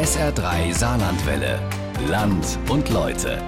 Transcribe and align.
SR3 0.00 0.72
Saarlandwelle. 0.72 1.60
Land 2.08 2.58
und 2.70 2.88
Leute. 2.88 3.38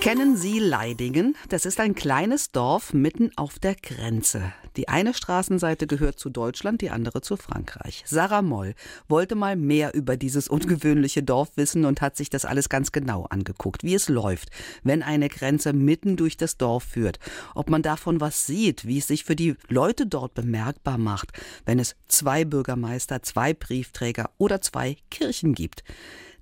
Kennen 0.00 0.36
Sie 0.36 0.58
Leidingen? 0.58 1.36
Das 1.48 1.64
ist 1.64 1.78
ein 1.78 1.94
kleines 1.94 2.50
Dorf 2.50 2.92
mitten 2.92 3.30
auf 3.36 3.60
der 3.60 3.76
Grenze. 3.76 4.52
Die 4.78 4.88
eine 4.88 5.12
Straßenseite 5.12 5.88
gehört 5.88 6.20
zu 6.20 6.30
Deutschland, 6.30 6.82
die 6.82 6.90
andere 6.90 7.20
zu 7.20 7.36
Frankreich. 7.36 8.04
Sarah 8.06 8.42
Moll 8.42 8.74
wollte 9.08 9.34
mal 9.34 9.56
mehr 9.56 9.92
über 9.92 10.16
dieses 10.16 10.46
ungewöhnliche 10.46 11.24
Dorf 11.24 11.56
wissen 11.56 11.84
und 11.84 12.00
hat 12.00 12.16
sich 12.16 12.30
das 12.30 12.44
alles 12.44 12.68
ganz 12.68 12.92
genau 12.92 13.24
angeguckt, 13.24 13.82
wie 13.82 13.96
es 13.96 14.08
läuft, 14.08 14.50
wenn 14.84 15.02
eine 15.02 15.30
Grenze 15.30 15.72
mitten 15.72 16.16
durch 16.16 16.36
das 16.36 16.58
Dorf 16.58 16.84
führt, 16.84 17.18
ob 17.56 17.70
man 17.70 17.82
davon 17.82 18.20
was 18.20 18.46
sieht, 18.46 18.86
wie 18.86 18.98
es 18.98 19.08
sich 19.08 19.24
für 19.24 19.34
die 19.34 19.56
Leute 19.68 20.06
dort 20.06 20.34
bemerkbar 20.34 20.96
macht, 20.96 21.32
wenn 21.66 21.80
es 21.80 21.96
zwei 22.06 22.44
Bürgermeister, 22.44 23.20
zwei 23.24 23.54
Briefträger 23.54 24.30
oder 24.38 24.60
zwei 24.60 24.96
Kirchen 25.10 25.54
gibt. 25.54 25.82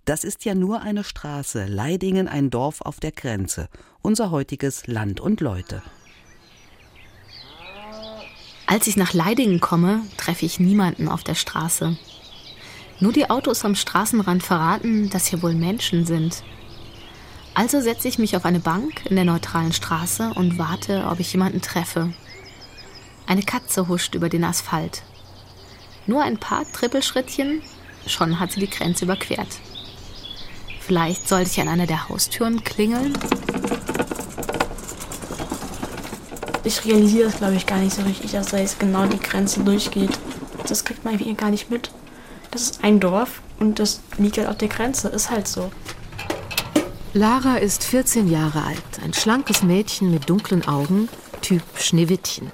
Das 0.05 0.25
ist 0.25 0.45
ja 0.45 0.55
nur 0.55 0.83
eine 0.83 1.05
Straße, 1.05 1.64
Leidingen 1.64 2.28
ein 2.28 2.50
Dorf 2.50 2.83
auf 2.83 3.00
der 3.00 3.12
Grenze, 3.12 3.70
unser 4.03 4.30
heutiges 4.30 4.87
Land 4.87 5.20
und 5.20 5.41
Leute. 5.41 5.83
Als 8.77 8.87
ich 8.87 8.98
nach 8.98 9.15
Leidingen 9.15 9.59
komme, 9.59 10.03
treffe 10.19 10.45
ich 10.45 10.61
niemanden 10.61 11.09
auf 11.09 11.25
der 11.25 11.34
Straße. 11.34 11.97
Nur 13.01 13.11
die 13.11 13.30
Autos 13.30 13.65
am 13.65 13.75
Straßenrand 13.75 14.43
verraten, 14.43 15.09
dass 15.09 15.29
hier 15.29 15.43
wohl 15.43 15.55
Menschen 15.55 16.05
sind. 16.05 16.43
Also 17.55 17.81
setze 17.81 18.07
ich 18.07 18.19
mich 18.19 18.37
auf 18.37 18.45
eine 18.45 18.61
Bank 18.61 19.07
in 19.07 19.17
der 19.17 19.25
neutralen 19.25 19.73
Straße 19.73 20.31
und 20.34 20.59
warte, 20.59 21.07
ob 21.11 21.20
ich 21.20 21.33
jemanden 21.33 21.62
treffe. 21.62 22.12
Eine 23.27 23.45
Katze 23.45 23.89
huscht 23.89 24.15
über 24.15 24.29
den 24.29 24.45
Asphalt. 24.45 25.05
Nur 26.06 26.23
ein 26.23 26.37
paar 26.37 26.70
Trippelschrittchen, 26.70 27.62
schon 28.06 28.39
hat 28.39 28.53
sie 28.53 28.61
die 28.61 28.69
Grenze 28.69 29.06
überquert. 29.06 29.56
Vielleicht 30.81 31.27
sollte 31.27 31.48
ich 31.50 31.61
an 31.62 31.69
einer 31.69 31.87
der 31.87 32.11
Haustüren 32.11 32.62
klingeln? 32.62 33.15
Ich 36.67 36.84
realisiere 36.84 37.28
es, 37.28 37.36
glaube 37.36 37.55
ich, 37.55 37.64
gar 37.64 37.78
nicht 37.78 37.95
so 37.95 38.03
richtig, 38.03 38.33
dass 38.33 38.48
da 38.48 38.59
jetzt 38.59 38.81
genau 38.81 39.06
die 39.06 39.20
Grenze 39.20 39.61
durchgeht. 39.61 40.19
Das 40.67 40.84
kriegt 40.84 41.05
man 41.05 41.17
hier 41.17 41.34
gar 41.34 41.50
nicht 41.50 41.70
mit. 41.70 41.92
Das 42.50 42.62
ist 42.62 42.83
ein 42.83 42.98
Dorf 42.98 43.41
und 43.61 43.78
das 43.78 44.00
liegt 44.19 44.36
halt 44.36 44.48
auf 44.48 44.59
der 44.59 44.67
Grenze. 44.67 45.06
Ist 45.06 45.31
halt 45.31 45.47
so. 45.47 45.70
Lara 47.12 47.59
ist 47.59 47.84
14 47.84 48.28
Jahre 48.28 48.64
alt, 48.64 48.83
ein 49.05 49.14
schlankes 49.14 49.62
Mädchen 49.62 50.11
mit 50.11 50.28
dunklen 50.28 50.67
Augen, 50.67 51.09
Typ 51.41 51.62
Schneewittchen. 51.77 52.50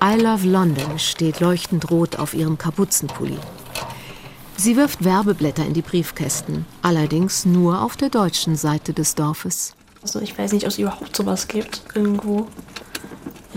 I 0.00 0.14
Love 0.14 0.46
London 0.46 1.00
steht 1.00 1.40
leuchtend 1.40 1.90
rot 1.90 2.20
auf 2.20 2.32
ihrem 2.32 2.58
Kapuzenpulli. 2.58 3.38
Sie 4.56 4.76
wirft 4.76 5.04
Werbeblätter 5.04 5.66
in 5.66 5.74
die 5.74 5.82
Briefkästen, 5.82 6.64
allerdings 6.80 7.44
nur 7.44 7.82
auf 7.82 7.96
der 7.96 8.08
deutschen 8.08 8.54
Seite 8.54 8.92
des 8.92 9.16
Dorfes. 9.16 9.74
Also 10.00 10.20
ich 10.20 10.38
weiß 10.38 10.52
nicht, 10.52 10.62
ob 10.64 10.70
es 10.70 10.78
überhaupt 10.78 11.16
sowas 11.16 11.48
gibt 11.48 11.82
irgendwo. 11.92 12.46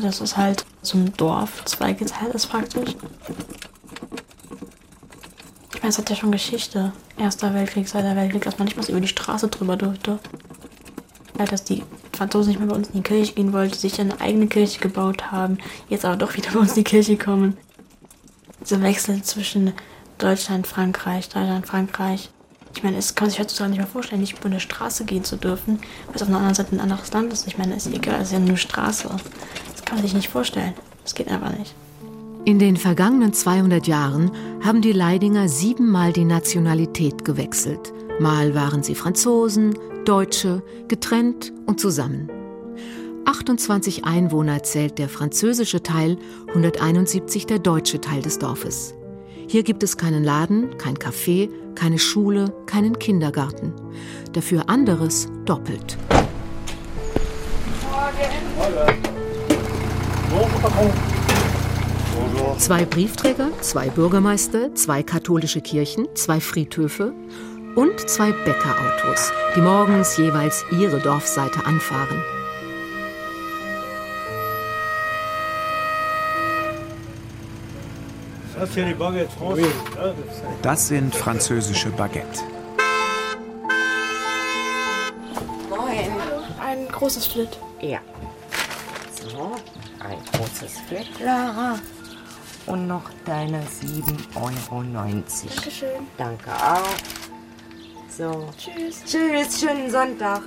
Das 0.02 0.22
ist 0.22 0.38
halt 0.38 0.66
ein 0.94 1.14
Dorf, 1.18 1.66
zweigeteilt 1.66 2.34
ist 2.34 2.48
praktisch. 2.48 2.96
Ich 5.74 5.82
meine, 5.82 5.90
es 5.90 5.98
hat 5.98 6.10
ja 6.10 6.16
schon 6.16 6.32
Geschichte. 6.32 6.94
Erster 7.18 7.54
Weltkrieg, 7.54 7.88
Zweiter 7.88 8.16
Weltkrieg, 8.16 8.44
dass 8.44 8.58
man 8.58 8.66
nicht 8.66 8.78
mal 8.78 8.90
über 8.90 9.02
die 9.02 9.08
Straße 9.08 9.50
drüber 9.50 9.76
durfte. 9.76 10.20
Ja, 11.38 11.46
dass 11.46 11.64
die 11.64 11.84
Franzosen 12.14 12.52
nicht 12.52 12.60
mehr 12.60 12.70
bei 12.70 12.76
uns 12.76 12.88
in 12.90 12.96
die 12.96 13.02
Kirche 13.02 13.34
gehen 13.34 13.54
wollten, 13.54 13.76
sich 13.76 14.00
eine 14.00 14.20
eigene 14.20 14.48
Kirche 14.48 14.80
gebaut 14.80 15.32
haben, 15.32 15.58
jetzt 15.90 16.06
aber 16.06 16.18
doch 16.18 16.36
wieder 16.36 16.52
bei 16.52 16.60
uns 16.60 16.72
in 16.72 16.84
die 16.84 16.84
Kirche 16.84 17.18
kommen. 17.18 17.58
Dieser 18.62 18.82
Wechsel 18.82 19.22
zwischen 19.24 19.74
Deutschland, 20.18 20.68
Frankreich, 20.68 21.30
Deutschland, 21.30 21.66
Frankreich. 21.66 22.30
Ich 22.76 22.84
meine, 22.84 22.98
es 22.98 23.16
kann 23.16 23.26
man 23.26 23.32
sich 23.32 23.40
heutzutage 23.40 23.70
nicht 23.72 23.80
mehr 23.80 23.88
vorstellen, 23.88 24.22
nicht 24.22 24.38
über 24.38 24.46
eine 24.46 24.60
Straße 24.60 25.06
gehen 25.06 25.24
zu 25.24 25.38
dürfen, 25.38 25.80
weil 26.08 26.16
es 26.16 26.22
auf 26.22 26.28
einer 26.28 26.38
anderen 26.38 26.56
Seite 26.56 26.76
ein 26.76 26.82
anderes 26.82 27.12
Land 27.12 27.32
ist. 27.34 27.48
Ich 27.48 27.58
meine, 27.58 27.76
es 27.76 27.86
ist 27.86 27.96
egal, 27.96 28.22
es 28.22 28.28
ist 28.28 28.34
ja 28.34 28.40
nur 28.40 28.50
eine 28.50 28.58
Straße. 28.58 29.10
Kann 29.90 29.98
man 29.98 30.06
sich 30.06 30.14
nicht 30.14 30.30
vorstellen. 30.30 30.76
Das 31.04 31.16
geht 31.16 31.30
einfach 31.30 31.58
nicht. 31.58 31.74
In 32.46 32.60
den 32.60 32.78
vergangenen 32.78 33.34
200 33.34 33.88
Jahren 33.88 34.30
haben 34.64 34.84
die 34.84 34.92
Leidinger 34.92 35.50
siebenmal 35.50 36.14
die 36.14 36.26
Nationalität 36.26 37.26
gewechselt. 37.26 37.92
Mal 38.20 38.54
waren 38.54 38.84
sie 38.84 38.94
Franzosen, 38.94 39.74
Deutsche, 40.06 40.62
getrennt 40.88 41.52
und 41.66 41.80
zusammen. 41.80 42.30
28 43.26 44.06
Einwohner 44.06 44.62
zählt 44.62 45.00
der 45.00 45.10
französische 45.10 45.82
Teil, 45.82 46.20
171 46.50 47.48
der 47.48 47.58
deutsche 47.58 48.00
Teil 48.00 48.22
des 48.22 48.38
Dorfes. 48.38 48.94
Hier 49.48 49.64
gibt 49.64 49.82
es 49.82 49.98
keinen 49.98 50.24
Laden, 50.24 50.78
kein 50.78 50.98
Café, 50.98 51.50
keine 51.74 51.98
Schule, 51.98 52.54
keinen 52.68 53.00
Kindergarten. 53.00 53.74
Dafür 54.34 54.70
anderes 54.70 55.30
doppelt. 55.46 55.98
Zwei 62.58 62.86
Briefträger, 62.86 63.50
zwei 63.62 63.90
Bürgermeister, 63.90 64.76
zwei 64.76 65.02
katholische 65.02 65.62
Kirchen, 65.62 66.08
zwei 66.14 66.40
Friedhöfe 66.40 67.14
und 67.76 68.00
zwei 68.10 68.32
Bäckerautos, 68.32 69.32
die 69.56 69.62
morgens 69.62 70.18
jeweils 70.18 70.66
ihre 70.72 71.00
Dorfseite 71.00 71.66
anfahren. 71.66 72.22
Das 80.62 80.88
sind 80.88 81.16
französische 81.16 81.90
Baguette. 81.90 82.42
Moin. 85.70 86.12
Ein 86.60 86.88
großes 86.90 87.26
Flit. 87.26 87.58
Ja. 87.82 88.00
Großes 90.40 90.80
Flit, 90.88 91.20
Lara. 91.20 91.78
Und 92.66 92.88
noch 92.88 93.10
deine 93.26 93.62
7,90 93.62 94.72
Euro. 94.72 94.84
Dankeschön. 94.84 95.90
Danke 96.18 96.50
auch. 96.52 96.96
So. 98.08 98.48
Tschüss. 98.58 99.04
Tschüss, 99.04 99.60
schönen 99.60 99.92
Sonntag. 99.92 100.42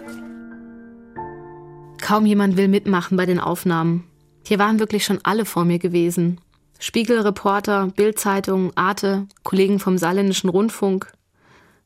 Kaum 2.01 2.25
jemand 2.25 2.57
will 2.57 2.69
mitmachen 2.69 3.19
bei 3.19 3.27
den 3.27 3.39
Aufnahmen. 3.39 4.05
Hier 4.47 4.59
waren 4.59 4.79
wirklich 4.79 5.05
schon 5.05 5.21
alle 5.25 5.45
vor 5.45 5.67
mir 5.67 5.79
gewesen. 5.79 6.41
Spiegelreporter, 6.79 7.89
Bildzeitung, 7.95 8.73
Arte, 8.75 9.27
Kollegen 9.43 9.79
vom 9.79 9.99
Saarländischen 9.99 10.49
Rundfunk. 10.49 11.13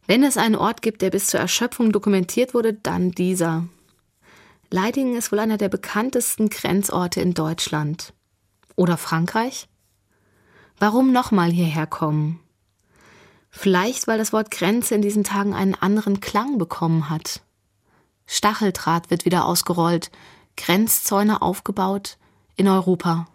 Wenn 0.06 0.22
es 0.22 0.36
einen 0.36 0.54
Ort 0.54 0.80
gibt, 0.80 1.02
der 1.02 1.10
bis 1.10 1.26
zur 1.26 1.40
Erschöpfung 1.40 1.90
dokumentiert 1.90 2.54
wurde, 2.54 2.72
dann 2.72 3.10
dieser. 3.10 3.66
Leidingen 4.70 5.16
ist 5.16 5.30
wohl 5.32 5.38
einer 5.38 5.58
der 5.58 5.68
bekanntesten 5.68 6.48
Grenzorte 6.48 7.20
in 7.20 7.34
Deutschland. 7.34 8.12
Oder 8.74 8.96
Frankreich? 8.96 9.68
Warum 10.78 11.12
nochmal 11.12 11.50
hierher 11.50 11.86
kommen? 11.86 12.40
Vielleicht, 13.50 14.06
weil 14.06 14.18
das 14.18 14.32
Wort 14.32 14.50
Grenze 14.50 14.94
in 14.94 15.02
diesen 15.02 15.24
Tagen 15.24 15.54
einen 15.54 15.74
anderen 15.74 16.20
Klang 16.20 16.58
bekommen 16.58 17.08
hat. 17.08 17.40
Stacheldraht 18.26 19.08
wird 19.08 19.24
wieder 19.24 19.46
ausgerollt, 19.46 20.10
Grenzzäune 20.56 21.40
aufgebaut 21.40 22.18
in 22.56 22.68
Europa. 22.68 23.26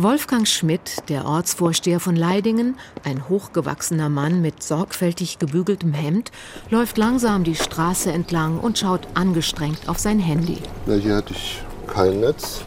Wolfgang 0.00 0.46
Schmidt, 0.46 1.08
der 1.08 1.24
Ortsvorsteher 1.24 1.98
von 1.98 2.14
Leidingen, 2.14 2.76
ein 3.02 3.28
hochgewachsener 3.28 4.08
Mann 4.08 4.40
mit 4.40 4.62
sorgfältig 4.62 5.40
gebügeltem 5.40 5.92
Hemd, 5.92 6.30
läuft 6.70 6.98
langsam 6.98 7.42
die 7.42 7.56
Straße 7.56 8.12
entlang 8.12 8.60
und 8.60 8.78
schaut 8.78 9.08
angestrengt 9.14 9.88
auf 9.88 9.98
sein 9.98 10.20
Handy. 10.20 10.58
Ja, 10.86 10.94
hier 10.94 11.16
hatte 11.16 11.32
ich 11.32 11.60
kein 11.88 12.20
Netz. 12.20 12.60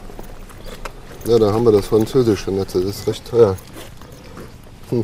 Ja, 1.24 1.38
da 1.38 1.54
haben 1.54 1.64
wir 1.64 1.72
das 1.72 1.86
französische 1.86 2.50
Netz, 2.50 2.74
das 2.74 2.84
ist 2.84 3.06
recht 3.06 3.26
teuer. 3.26 3.56
Hm. 4.90 5.02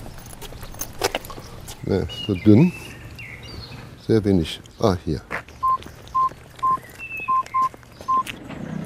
Ja, 1.87 2.03
so 2.27 2.35
dünn. 2.35 2.71
Sehr 4.07 4.23
wenig. 4.23 4.61
Ah, 4.79 4.97
hier. 5.03 5.23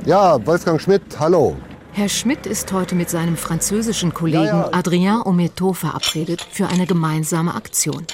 Ja, 0.06 0.46
Wolfgang 0.46 0.80
Schmidt, 0.80 1.02
hallo. 1.18 1.56
Herr 1.92 2.08
Schmidt 2.08 2.46
ist 2.46 2.72
heute 2.72 2.94
mit 2.94 3.10
seinem 3.10 3.36
französischen 3.36 4.14
Kollegen 4.14 4.44
Ja, 4.44 4.62
ja. 4.62 4.72
Adrien 4.72 5.22
Ometo 5.22 5.72
verabredet 5.74 6.40
für 6.50 6.66
eine 6.68 6.86
gemeinsame 6.86 7.54
Aktion. 7.54 8.06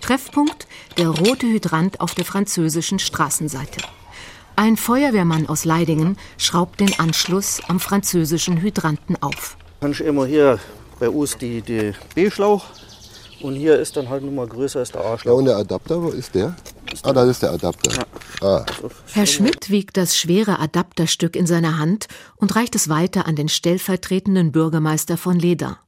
Treffpunkt 0.00 0.66
der 0.96 1.08
rote 1.08 1.46
Hydrant 1.46 2.00
auf 2.00 2.14
der 2.14 2.24
französischen 2.24 2.98
Straßenseite. 2.98 3.82
Ein 4.56 4.76
Feuerwehrmann 4.76 5.46
aus 5.48 5.64
Leidingen 5.64 6.16
schraubt 6.38 6.80
den 6.80 6.98
Anschluss 6.98 7.60
am 7.68 7.78
französischen 7.80 8.60
Hydranten 8.62 9.16
auf. 9.22 9.56
Kann 9.80 9.92
ich 9.92 10.00
immer 10.00 10.26
hier 10.26 10.58
bei 10.98 11.08
uns 11.08 11.36
die, 11.36 11.60
die 11.62 11.92
B-Schlauch 12.14 12.64
und 13.42 13.54
hier 13.54 13.78
ist 13.78 13.96
dann 13.96 14.08
halt 14.08 14.22
nur 14.22 14.32
mal 14.32 14.46
größer 14.46 14.80
ist 14.82 14.94
der 14.94 15.02
Ja, 15.02 15.12
A-Schlauch. 15.14 15.38
und 15.38 15.44
der 15.46 15.56
Adapter, 15.56 16.02
wo 16.02 16.08
ist 16.08 16.34
der? 16.34 16.54
Ah, 17.02 17.12
das 17.12 17.28
ist 17.28 17.42
der 17.42 17.52
Adapter. 17.52 18.04
Ah, 18.42 18.64
Herr 19.12 19.26
Schmidt 19.26 19.70
wiegt 19.70 19.96
das 19.96 20.16
schwere 20.16 20.58
Adapterstück 20.58 21.36
in 21.36 21.46
seiner 21.46 21.78
Hand 21.78 22.08
und 22.36 22.54
reicht 22.56 22.74
es 22.74 22.88
weiter 22.88 23.26
an 23.26 23.36
den 23.36 23.48
stellvertretenden 23.48 24.52
Bürgermeister 24.52 25.16
von 25.16 25.38
Leda. 25.38 25.78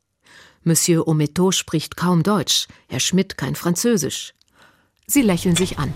Monsieur 0.64 1.08
Ometo 1.08 1.50
spricht 1.50 1.96
kaum 1.96 2.22
Deutsch, 2.22 2.68
Herr 2.88 3.00
Schmidt 3.00 3.36
kein 3.36 3.56
Französisch. 3.56 4.34
Sie 5.06 5.22
lächeln 5.22 5.56
sich 5.56 5.78
an. 5.78 5.92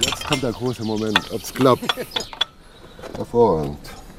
Jetzt 0.00 0.26
kommt 0.26 0.42
der 0.42 0.52
große 0.52 0.84
Moment, 0.84 1.30
ob's 1.30 1.54
klappt. 1.54 1.84
Hervorragend. 3.16 3.78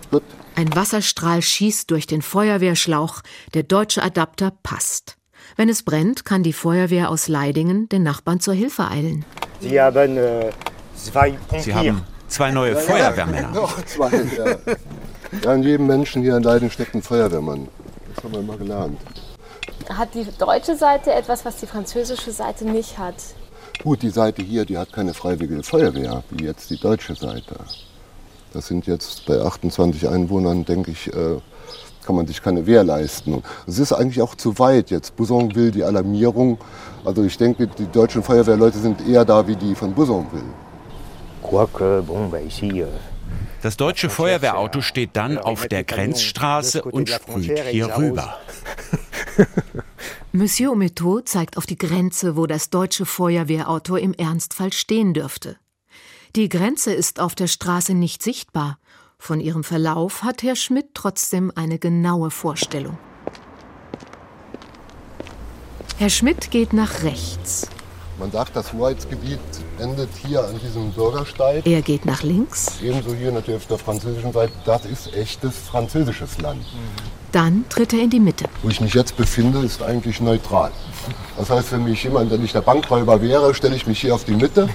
Gut. 0.10 0.24
Ein 0.56 0.76
Wasserstrahl 0.76 1.42
schießt 1.42 1.92
durch 1.92 2.08
den 2.08 2.22
Feuerwehrschlauch, 2.22 3.22
der 3.54 3.64
deutsche 3.64 4.02
Adapter 4.02 4.52
passt. 4.64 5.18
Wenn 5.56 5.70
es 5.70 5.84
brennt, 5.84 6.26
kann 6.26 6.44
die 6.44 6.54
Feuerwehr 6.54 7.10
aus 7.10 7.28
Leidingen 7.28 7.90
den 7.90 8.04
Nachbarn 8.04 8.40
zur 8.40 8.54
Hilfe 8.54 8.88
eilen. 8.88 9.26
Sie 9.60 9.80
haben 9.80 10.18
äh, 10.18 10.50
zwei 10.96 11.38
Sie 11.58 11.74
haben 11.74 12.04
zwei 12.28 12.52
neue 12.52 12.76
Feuerwehrmänner. 12.76 13.52
Noch 13.52 13.84
zwei, 13.86 14.10
ja. 15.44 15.54
In 15.54 15.64
jedem 15.64 15.88
Menschen 15.88 16.22
hier 16.22 16.38
in 16.38 16.44
Leiden 16.44 16.72
steckt 16.72 16.96
ein 16.96 17.02
Feuerwehrmann. 17.02 17.68
Das 18.16 18.24
haben 18.24 18.34
wir 18.34 18.42
mal 18.42 18.58
gelernt. 18.58 19.00
Hat 19.90 20.14
die 20.14 20.26
deutsche 20.38 20.76
Seite 20.76 21.14
etwas, 21.14 21.46
was 21.46 21.58
die 21.58 21.68
französische 21.68 22.32
Seite 22.32 22.66
nicht 22.66 22.98
hat? 22.98 23.16
Gut, 23.84 24.02
die 24.02 24.10
Seite 24.10 24.42
hier, 24.42 24.66
die 24.66 24.78
hat 24.78 24.92
keine 24.92 25.14
freiwillige 25.14 25.64
Feuerwehr, 25.64 26.24
wie 26.32 26.46
jetzt 26.46 26.70
die 26.70 26.80
deutsche 26.80 27.16
Seite. 27.16 27.56
Das 28.54 28.68
sind 28.68 28.88
jetzt 28.88 29.26
bei 29.26 29.40
28 29.40 30.10
Einwohnern, 30.10 30.66
denke 30.66 30.92
ich, 30.92 31.08
äh, 31.14 31.38
kann 32.06 32.16
man 32.16 32.28
sich 32.28 32.42
keine 32.42 32.66
Wehr 32.66 32.84
leisten. 32.84 33.44
Es 33.68 33.80
ist 33.80 33.92
eigentlich 33.94 34.22
auch 34.22 34.36
zu 34.36 34.58
weit 34.60 34.90
jetzt. 34.90 35.16
Busson 35.16 35.54
will 35.56 35.72
die 35.72 35.84
Alarmierung. 35.84 36.58
Also 37.06 37.24
ich 37.24 37.38
denke, 37.38 37.68
die 37.68 37.88
deutschen 37.88 38.24
Feuerwehrleute 38.24 38.80
sind 38.80 39.08
eher 39.08 39.26
da, 39.26 39.48
wie 39.48 39.56
die 39.56 39.76
von 39.76 39.94
Busson 39.94 40.26
will. 40.32 40.44
Das 43.62 43.76
deutsche 43.76 44.10
Feuerwehrauto 44.10 44.82
steht 44.82 45.12
dann 45.14 45.38
auf 45.38 45.68
der 45.68 45.84
Grenzstraße 45.84 46.82
und 46.84 47.10
sprüht 47.10 47.60
hier 47.70 47.96
rüber. 47.98 48.38
Monsieur 50.32 50.72
Ometo 50.72 51.22
zeigt 51.22 51.58
auf 51.58 51.66
die 51.66 51.78
Grenze, 51.78 52.38
wo 52.38 52.48
das 52.48 52.70
deutsche 52.70 53.06
Feuerwehrauto 53.06 53.96
im 53.96 54.14
Ernstfall 54.14 54.72
stehen 54.72 55.14
dürfte. 55.14 55.58
Die 56.36 56.50
Grenze 56.50 56.94
ist 56.94 57.20
auf 57.20 57.36
der 57.36 57.48
Straße 57.48 57.94
nicht 57.94 58.24
sichtbar. 58.24 58.79
Von 59.20 59.42
ihrem 59.42 59.64
Verlauf 59.64 60.24
hat 60.24 60.42
Herr 60.42 60.56
Schmidt 60.56 60.96
trotzdem 60.96 61.52
eine 61.54 61.78
genaue 61.78 62.32
Vorstellung. 62.32 62.98
Herr 65.98 66.10
Schmidt 66.10 66.50
geht 66.50 66.72
nach 66.72 67.04
rechts. 67.04 67.70
Man 68.20 68.32
sagt, 68.32 68.54
das 68.54 68.74
Hoheitsgebiet 68.74 69.40
endet 69.80 70.10
hier 70.28 70.44
an 70.44 70.60
diesem 70.60 70.92
Bürgersteig. 70.92 71.66
Er 71.66 71.82
geht 71.82 72.06
nach 72.06 72.22
links. 72.22 72.74
Ebenso 72.84 73.14
hier 73.14 73.32
natürlich 73.32 73.62
auf 73.62 73.68
der 73.68 73.78
französischen 73.78 74.34
Seite. 74.34 74.52
Das 74.66 74.84
ist 74.84 75.16
echtes 75.16 75.56
französisches 75.58 76.38
Land. 76.42 76.66
Dann 77.32 77.64
tritt 77.70 77.94
er 77.94 78.00
in 78.00 78.10
die 78.10 78.20
Mitte. 78.20 78.46
Wo 78.62 78.70
ich 78.70 78.82
mich 78.82 78.94
jetzt 78.94 79.16
befinde, 79.16 79.60
ist 79.60 79.82
eigentlich 79.82 80.20
neutral. 80.20 80.72
Das 81.38 81.50
heißt, 81.50 81.72
wenn 81.72 81.86
mich 81.86 82.04
jemand, 82.04 82.30
wenn 82.32 82.44
ich 82.44 82.52
der 82.52 82.62
Bankräuber 82.62 83.22
wäre, 83.22 83.54
stelle 83.54 83.76
ich 83.76 83.88
mich 83.88 84.02
hier 84.02 84.14
auf 84.14 84.26
die 84.26 84.34
Mitte 84.34 84.68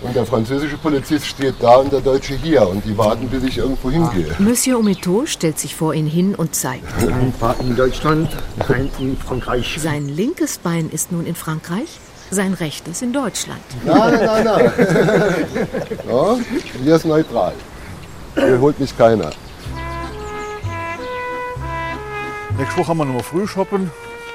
und 0.00 0.16
der 0.16 0.26
französische 0.26 0.76
Polizist 0.76 1.26
steht 1.26 1.54
da 1.60 1.76
und 1.76 1.92
der 1.92 2.00
Deutsche 2.00 2.34
hier 2.34 2.68
und 2.68 2.84
die 2.84 2.98
warten, 2.98 3.28
bis 3.28 3.44
ich 3.44 3.58
irgendwo 3.58 3.90
hingehe. 3.90 4.34
Monsieur 4.40 4.80
Ometo 4.80 5.24
stellt 5.26 5.60
sich 5.60 5.76
vor 5.76 5.94
ihn 5.94 6.06
hin 6.06 6.34
und 6.34 6.56
zeigt. 6.56 6.84
ein 7.00 7.32
paar 7.38 7.54
in 7.60 7.76
Deutschland, 7.76 8.28
ein 8.68 8.90
in 8.98 9.16
Frankreich. 9.16 9.78
Sein 9.80 10.08
linkes 10.08 10.58
Bein 10.58 10.90
ist 10.90 11.12
nun 11.12 11.26
in 11.26 11.36
Frankreich, 11.36 12.00
sein 12.32 12.54
rechtes 12.54 13.02
in 13.02 13.12
Deutschland. 13.12 13.62
Nein, 13.84 14.14
nein, 14.24 14.44
nein. 14.44 14.72
Ja, 16.08 16.36
hier 16.82 16.96
ist 16.96 17.04
neutral. 17.04 17.52
Hier 18.34 18.60
holt 18.60 18.78
mich 18.80 18.96
keiner. 18.96 19.30
Nächste 22.58 22.78
Woche 22.78 22.88
haben 22.88 22.98
wir 22.98 23.04
nochmal 23.04 23.22
früh 23.22 23.46
shoppen. 23.46 23.90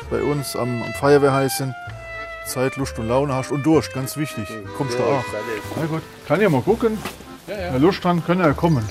Bei 0.10 0.22
uns 0.22 0.56
am, 0.56 0.82
am 0.84 0.94
Feuerwehrheißen. 0.94 1.74
Zeit, 2.46 2.78
Lust 2.78 2.98
und 2.98 3.10
Laune 3.10 3.34
hast 3.34 3.52
und 3.52 3.64
Durst, 3.66 3.94
ganz 3.94 4.16
wichtig. 4.16 4.48
Kommst 4.78 4.98
du 4.98 5.04
auch? 5.04 5.24
Na 5.76 5.86
gut. 5.86 6.02
Kann 6.28 6.40
ja 6.40 6.50
mal 6.50 6.62
gucken. 6.62 6.98
Wer 7.46 7.80
Lust 7.80 8.04
hat, 8.04 8.26
kann 8.26 8.40
ja 8.40 8.54
kommen. 8.54 8.88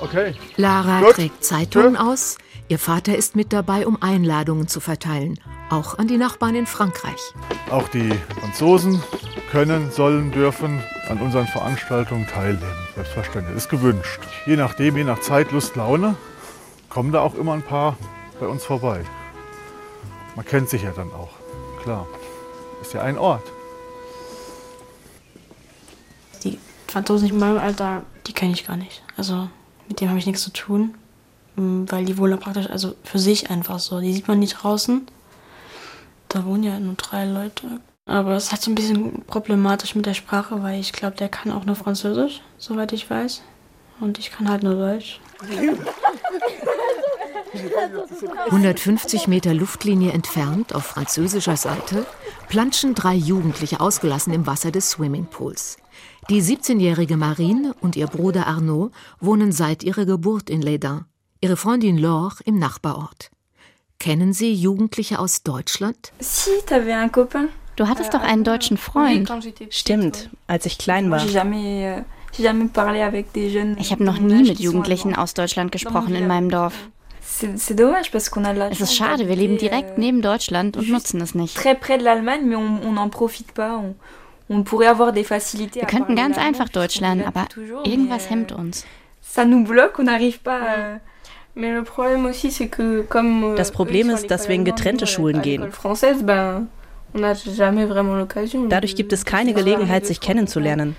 Okay. 0.00 0.34
Lara 0.56 1.00
Gut. 1.00 1.14
trägt 1.14 1.44
Zeitungen 1.44 1.96
aus. 1.96 2.38
Ihr 2.68 2.78
Vater 2.78 3.16
ist 3.16 3.36
mit 3.36 3.52
dabei, 3.52 3.86
um 3.86 4.00
Einladungen 4.00 4.66
zu 4.66 4.80
verteilen. 4.80 5.38
Auch 5.70 5.98
an 5.98 6.08
die 6.08 6.16
Nachbarn 6.16 6.56
in 6.56 6.66
Frankreich. 6.66 7.32
Auch 7.70 7.86
die 7.86 8.12
Franzosen 8.40 9.00
können, 9.52 9.92
sollen, 9.92 10.32
dürfen 10.32 10.82
an 11.08 11.18
unseren 11.18 11.46
Veranstaltungen 11.46 12.26
teilnehmen. 12.26 12.88
Selbstverständlich. 12.96 13.56
Ist 13.56 13.68
gewünscht. 13.68 14.20
Je 14.46 14.56
nachdem, 14.56 14.96
je 14.96 15.04
nach 15.04 15.20
Zeit, 15.20 15.52
Lust, 15.52 15.76
Laune, 15.76 16.16
kommen 16.88 17.12
da 17.12 17.20
auch 17.20 17.36
immer 17.36 17.52
ein 17.52 17.62
paar 17.62 17.96
bei 18.40 18.48
uns 18.48 18.64
vorbei. 18.64 19.04
Man 20.34 20.44
kennt 20.44 20.68
sich 20.68 20.82
ja 20.82 20.90
dann 20.90 21.12
auch. 21.12 21.30
Klar. 21.84 22.04
Ist 22.82 22.92
ja 22.92 23.02
ein 23.02 23.16
Ort. 23.16 23.44
Die 26.42 26.58
Franzosen 26.88 27.28
in 27.28 27.38
meinem 27.38 27.58
Alter, 27.58 28.02
die 28.26 28.32
kenne 28.32 28.54
ich 28.54 28.66
gar 28.66 28.76
nicht. 28.76 29.04
Also 29.16 29.48
mit 29.88 30.00
dem 30.00 30.08
habe 30.08 30.18
ich 30.18 30.26
nichts 30.26 30.42
zu 30.42 30.52
tun. 30.52 30.94
Weil 31.54 32.06
die 32.06 32.18
wohnen 32.18 32.40
praktisch 32.40 32.68
also 32.68 32.96
für 33.04 33.20
sich 33.20 33.50
einfach 33.50 33.78
so. 33.78 34.00
Die 34.00 34.12
sieht 34.12 34.26
man 34.26 34.40
nicht 34.40 34.54
draußen. 34.54 35.06
Da 36.30 36.44
wohnen 36.44 36.62
ja 36.62 36.78
nur 36.78 36.94
drei 36.94 37.26
Leute. 37.26 37.80
Aber 38.06 38.36
es 38.36 38.52
ist 38.52 38.62
so 38.62 38.70
ein 38.70 38.74
bisschen 38.76 39.22
problematisch 39.26 39.94
mit 39.94 40.06
der 40.06 40.14
Sprache, 40.14 40.62
weil 40.62 40.80
ich 40.80 40.92
glaube, 40.92 41.16
der 41.16 41.28
kann 41.28 41.52
auch 41.52 41.64
nur 41.64 41.76
Französisch, 41.76 42.40
soweit 42.56 42.92
ich 42.92 43.10
weiß. 43.10 43.42
Und 44.00 44.18
ich 44.18 44.30
kann 44.30 44.48
halt 44.48 44.62
nur 44.62 44.74
Deutsch. 44.74 45.20
150 48.46 49.26
Meter 49.26 49.54
Luftlinie 49.54 50.12
entfernt, 50.12 50.74
auf 50.74 50.86
französischer 50.86 51.56
Seite, 51.56 52.06
planschen 52.48 52.94
drei 52.94 53.14
Jugendliche 53.14 53.80
ausgelassen 53.80 54.32
im 54.32 54.46
Wasser 54.46 54.70
des 54.70 54.90
Swimmingpools. 54.90 55.78
Die 56.28 56.42
17-jährige 56.42 57.16
Marine 57.16 57.74
und 57.80 57.96
ihr 57.96 58.06
Bruder 58.06 58.46
Arnaud 58.46 58.92
wohnen 59.18 59.50
seit 59.50 59.82
ihrer 59.82 60.06
Geburt 60.06 60.48
in 60.48 60.62
Lesdins, 60.62 61.02
ihre 61.40 61.56
Freundin 61.56 61.98
Laure 61.98 62.36
im 62.44 62.58
Nachbarort. 62.58 63.30
Kennen 64.00 64.32
Sie 64.32 64.52
Jugendliche 64.54 65.18
aus 65.18 65.42
Deutschland? 65.42 66.12
Du 67.76 67.86
hattest 67.86 68.14
doch 68.14 68.22
einen 68.22 68.44
deutschen 68.44 68.78
Freund. 68.78 69.30
Stimmt, 69.68 70.30
als 70.46 70.64
ich 70.64 70.78
klein 70.78 71.10
war. 71.10 71.18
Ich 73.78 73.92
habe 73.92 74.04
noch 74.04 74.18
nie 74.18 74.42
mit 74.42 74.58
Jugendlichen 74.58 75.14
aus 75.14 75.34
Deutschland 75.34 75.70
gesprochen 75.70 76.14
in 76.14 76.26
meinem 76.26 76.50
Dorf. 76.50 76.72
Es 78.72 78.80
ist 78.80 78.96
schade, 78.96 79.28
wir 79.28 79.36
leben 79.36 79.58
direkt 79.58 79.98
neben 79.98 80.22
Deutschland 80.22 80.78
und 80.78 80.88
nutzen 80.88 81.20
es 81.20 81.34
nicht. 81.34 81.62
Wir 85.74 85.86
könnten 85.86 86.16
ganz 86.16 86.38
einfach 86.38 86.68
Deutsch 86.70 87.00
lernen, 87.00 87.24
aber 87.24 87.46
irgendwas 87.84 88.30
hemmt 88.30 88.52
uns. 88.52 88.86
Das 93.56 93.70
Problem 93.72 94.10
ist, 94.10 94.30
dass 94.30 94.48
wir 94.48 94.54
in 94.54 94.64
getrennte 94.64 95.06
Schulen 95.06 95.42
gehen. 95.42 95.68
Dadurch 98.68 98.94
gibt 98.96 99.12
es 99.12 99.24
keine 99.24 99.52
Gelegenheit, 99.54 100.06
sich 100.06 100.20
kennenzulernen. 100.20 100.96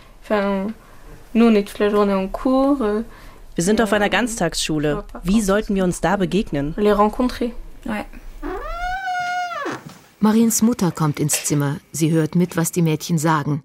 Wir 3.56 3.64
sind 3.64 3.82
auf 3.82 3.94
einer 3.94 4.10
Ganztagsschule. 4.10 5.04
Wie 5.24 5.42
sollten 5.42 5.76
wir 5.76 5.84
uns 5.84 6.02
da 6.02 6.18
begegnen? 6.18 6.76
Mariens 10.20 10.62
Mutter 10.62 10.92
kommt 10.92 11.20
ins 11.20 11.46
Zimmer. 11.46 11.78
Sie 11.92 12.12
hört 12.12 12.36
mit, 12.36 12.56
was 12.56 12.72
die 12.72 12.84
Mädchen 12.84 13.18
sagen. 13.18 13.64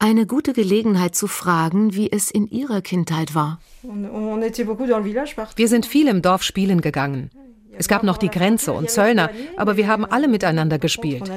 Eine 0.00 0.26
gute 0.26 0.52
Gelegenheit 0.52 1.16
zu 1.16 1.26
fragen, 1.26 1.92
wie 1.92 2.12
es 2.12 2.30
in 2.30 2.46
ihrer 2.46 2.82
Kindheit 2.82 3.34
war. 3.34 3.58
Wir 3.82 5.68
sind 5.68 5.86
viel 5.86 6.06
im 6.06 6.22
Dorf 6.22 6.44
spielen 6.44 6.80
gegangen. 6.80 7.30
Es 7.76 7.88
gab 7.88 8.04
noch 8.04 8.16
die 8.16 8.28
Grenze 8.28 8.72
und 8.72 8.90
Zöllner, 8.90 9.30
aber 9.56 9.76
wir 9.76 9.88
haben 9.88 10.04
alle 10.04 10.28
miteinander 10.28 10.78
gespielt. 10.78 11.28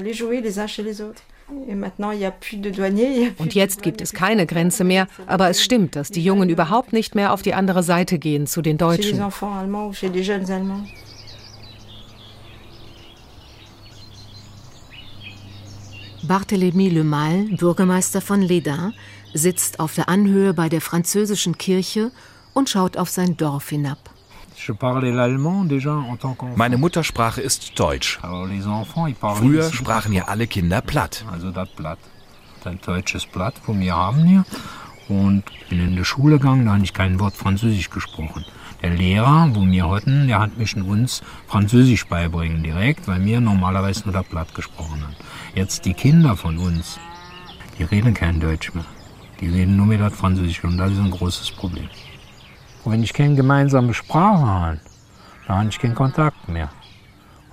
Und 3.38 3.54
jetzt 3.56 3.82
gibt 3.82 4.02
es 4.02 4.14
keine 4.14 4.46
Grenze 4.46 4.84
mehr, 4.84 5.08
aber 5.26 5.50
es 5.50 5.64
stimmt, 5.64 5.96
dass 5.96 6.12
die 6.12 6.24
Jungen 6.24 6.50
überhaupt 6.50 6.94
nicht 6.94 7.16
mehr 7.16 7.34
auf 7.34 7.42
die 7.42 7.56
andere 7.56 7.82
Seite 7.82 8.20
gehen 8.20 8.46
zu 8.46 8.62
den 8.62 8.78
Deutschen. 8.78 9.20
Barthélemy 16.24 16.90
Le 16.90 17.04
Mal, 17.04 17.46
Bürgermeister 17.58 18.22
von 18.22 18.42
Lesdins, 18.42 18.94
sitzt 19.34 19.80
auf 19.80 19.96
der 19.96 20.08
Anhöhe 20.08 20.54
bei 20.54 20.70
der 20.70 20.82
französischen 20.82 21.58
Kirche 21.58 22.12
und 22.54 22.70
schaut 22.70 22.98
auf 22.98 23.10
sein 23.10 23.38
Dorf 23.38 23.70
hinab. 23.70 23.98
Meine 26.56 26.78
Muttersprache 26.78 27.42
ist 27.42 27.80
Deutsch. 27.80 28.20
Früher 28.22 29.72
sprachen 29.74 30.12
hier 30.12 30.30
alle 30.30 30.46
Kinder 30.46 30.82
platt. 30.82 31.26
Also 31.32 31.50
das 31.50 31.70
Blatt. 31.70 32.00
Ein 32.66 32.80
deutsches 32.86 33.26
Blatt, 33.26 33.56
wo 33.66 33.74
wir 33.78 33.96
haben 33.96 34.24
hier. 34.26 34.46
Und 35.10 35.44
bin 35.70 35.80
in 35.80 35.96
die 35.96 36.06
Schule 36.06 36.38
gegangen, 36.38 36.66
da 36.66 36.74
habe 36.74 36.84
ich 36.84 36.94
kein 36.94 37.20
Wort 37.20 37.36
Französisch 37.36 37.90
gesprochen. 37.90 38.46
Der 38.82 38.90
Lehrer, 38.90 39.50
wo 39.54 39.66
wir 39.66 39.90
hatten, 39.90 40.28
der 40.28 40.40
hat 40.40 40.58
mich 40.58 40.76
uns 40.76 41.22
Französisch 41.48 42.08
beibringen 42.08 42.64
direkt, 42.64 43.08
weil 43.08 43.24
wir 43.24 43.40
normalerweise 43.40 44.06
nur 44.06 44.14
das 44.14 44.26
Blatt 44.26 44.56
gesprochen 44.56 45.04
haben. 45.04 45.16
Jetzt 45.54 45.86
die 45.86 45.94
Kinder 45.94 46.36
von 46.36 46.58
uns, 46.58 47.00
die 47.78 47.84
reden 47.84 48.14
kein 48.14 48.40
Deutsch 48.40 48.74
mehr. 48.74 48.86
Die 49.40 49.50
reden 49.50 49.76
nur 49.76 49.86
mit 49.86 50.02
das 50.02 50.14
Französisch 50.14 50.64
und 50.64 50.78
das 50.78 50.92
ist 50.92 51.00
ein 51.00 51.12
großes 51.12 51.52
Problem. 51.52 51.90
Und 52.84 52.92
wenn 52.92 53.04
ich 53.04 53.14
keine 53.14 53.36
gemeinsame 53.36 53.94
Sprache 53.94 54.46
habe, 54.46 54.80
dann 55.48 55.58
habe 55.58 55.70
ich 55.70 55.80
keinen 55.80 55.96
Kontakt 55.96 56.50
mehr. 56.50 56.70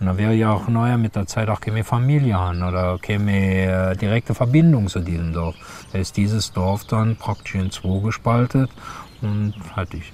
Und 0.00 0.06
dann 0.06 0.16
wäre 0.16 0.32
ja 0.32 0.52
auch 0.52 0.68
neuer 0.68 0.97
mit 0.97 1.16
der 1.16 1.26
Zeit 1.26 1.49
auch 1.49 1.61
keine 1.61 1.85
Familie 1.85 2.38
haben 2.38 2.62
oder 2.62 2.99
keine 2.99 3.90
äh, 3.92 3.97
direkte 3.97 4.35
Verbindung 4.35 4.87
zu 4.88 5.00
diesem 5.00 5.32
Dorf. 5.32 5.56
Da 5.92 5.99
ist 5.99 6.16
dieses 6.16 6.52
Dorf 6.52 6.85
dann 6.85 7.16
praktisch 7.16 7.56
in 7.56 7.70
zwei 7.70 8.00
gespaltet 8.00 8.70
und 9.20 9.54
fertig. 9.75 10.12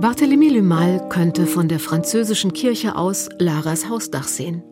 Barthélemy 0.00 0.50
Lumal 0.50 1.08
könnte 1.08 1.46
von 1.46 1.68
der 1.68 1.78
französischen 1.78 2.52
Kirche 2.52 2.96
aus 2.96 3.28
Laras 3.38 3.88
Hausdach 3.88 4.26
sehen. 4.26 4.62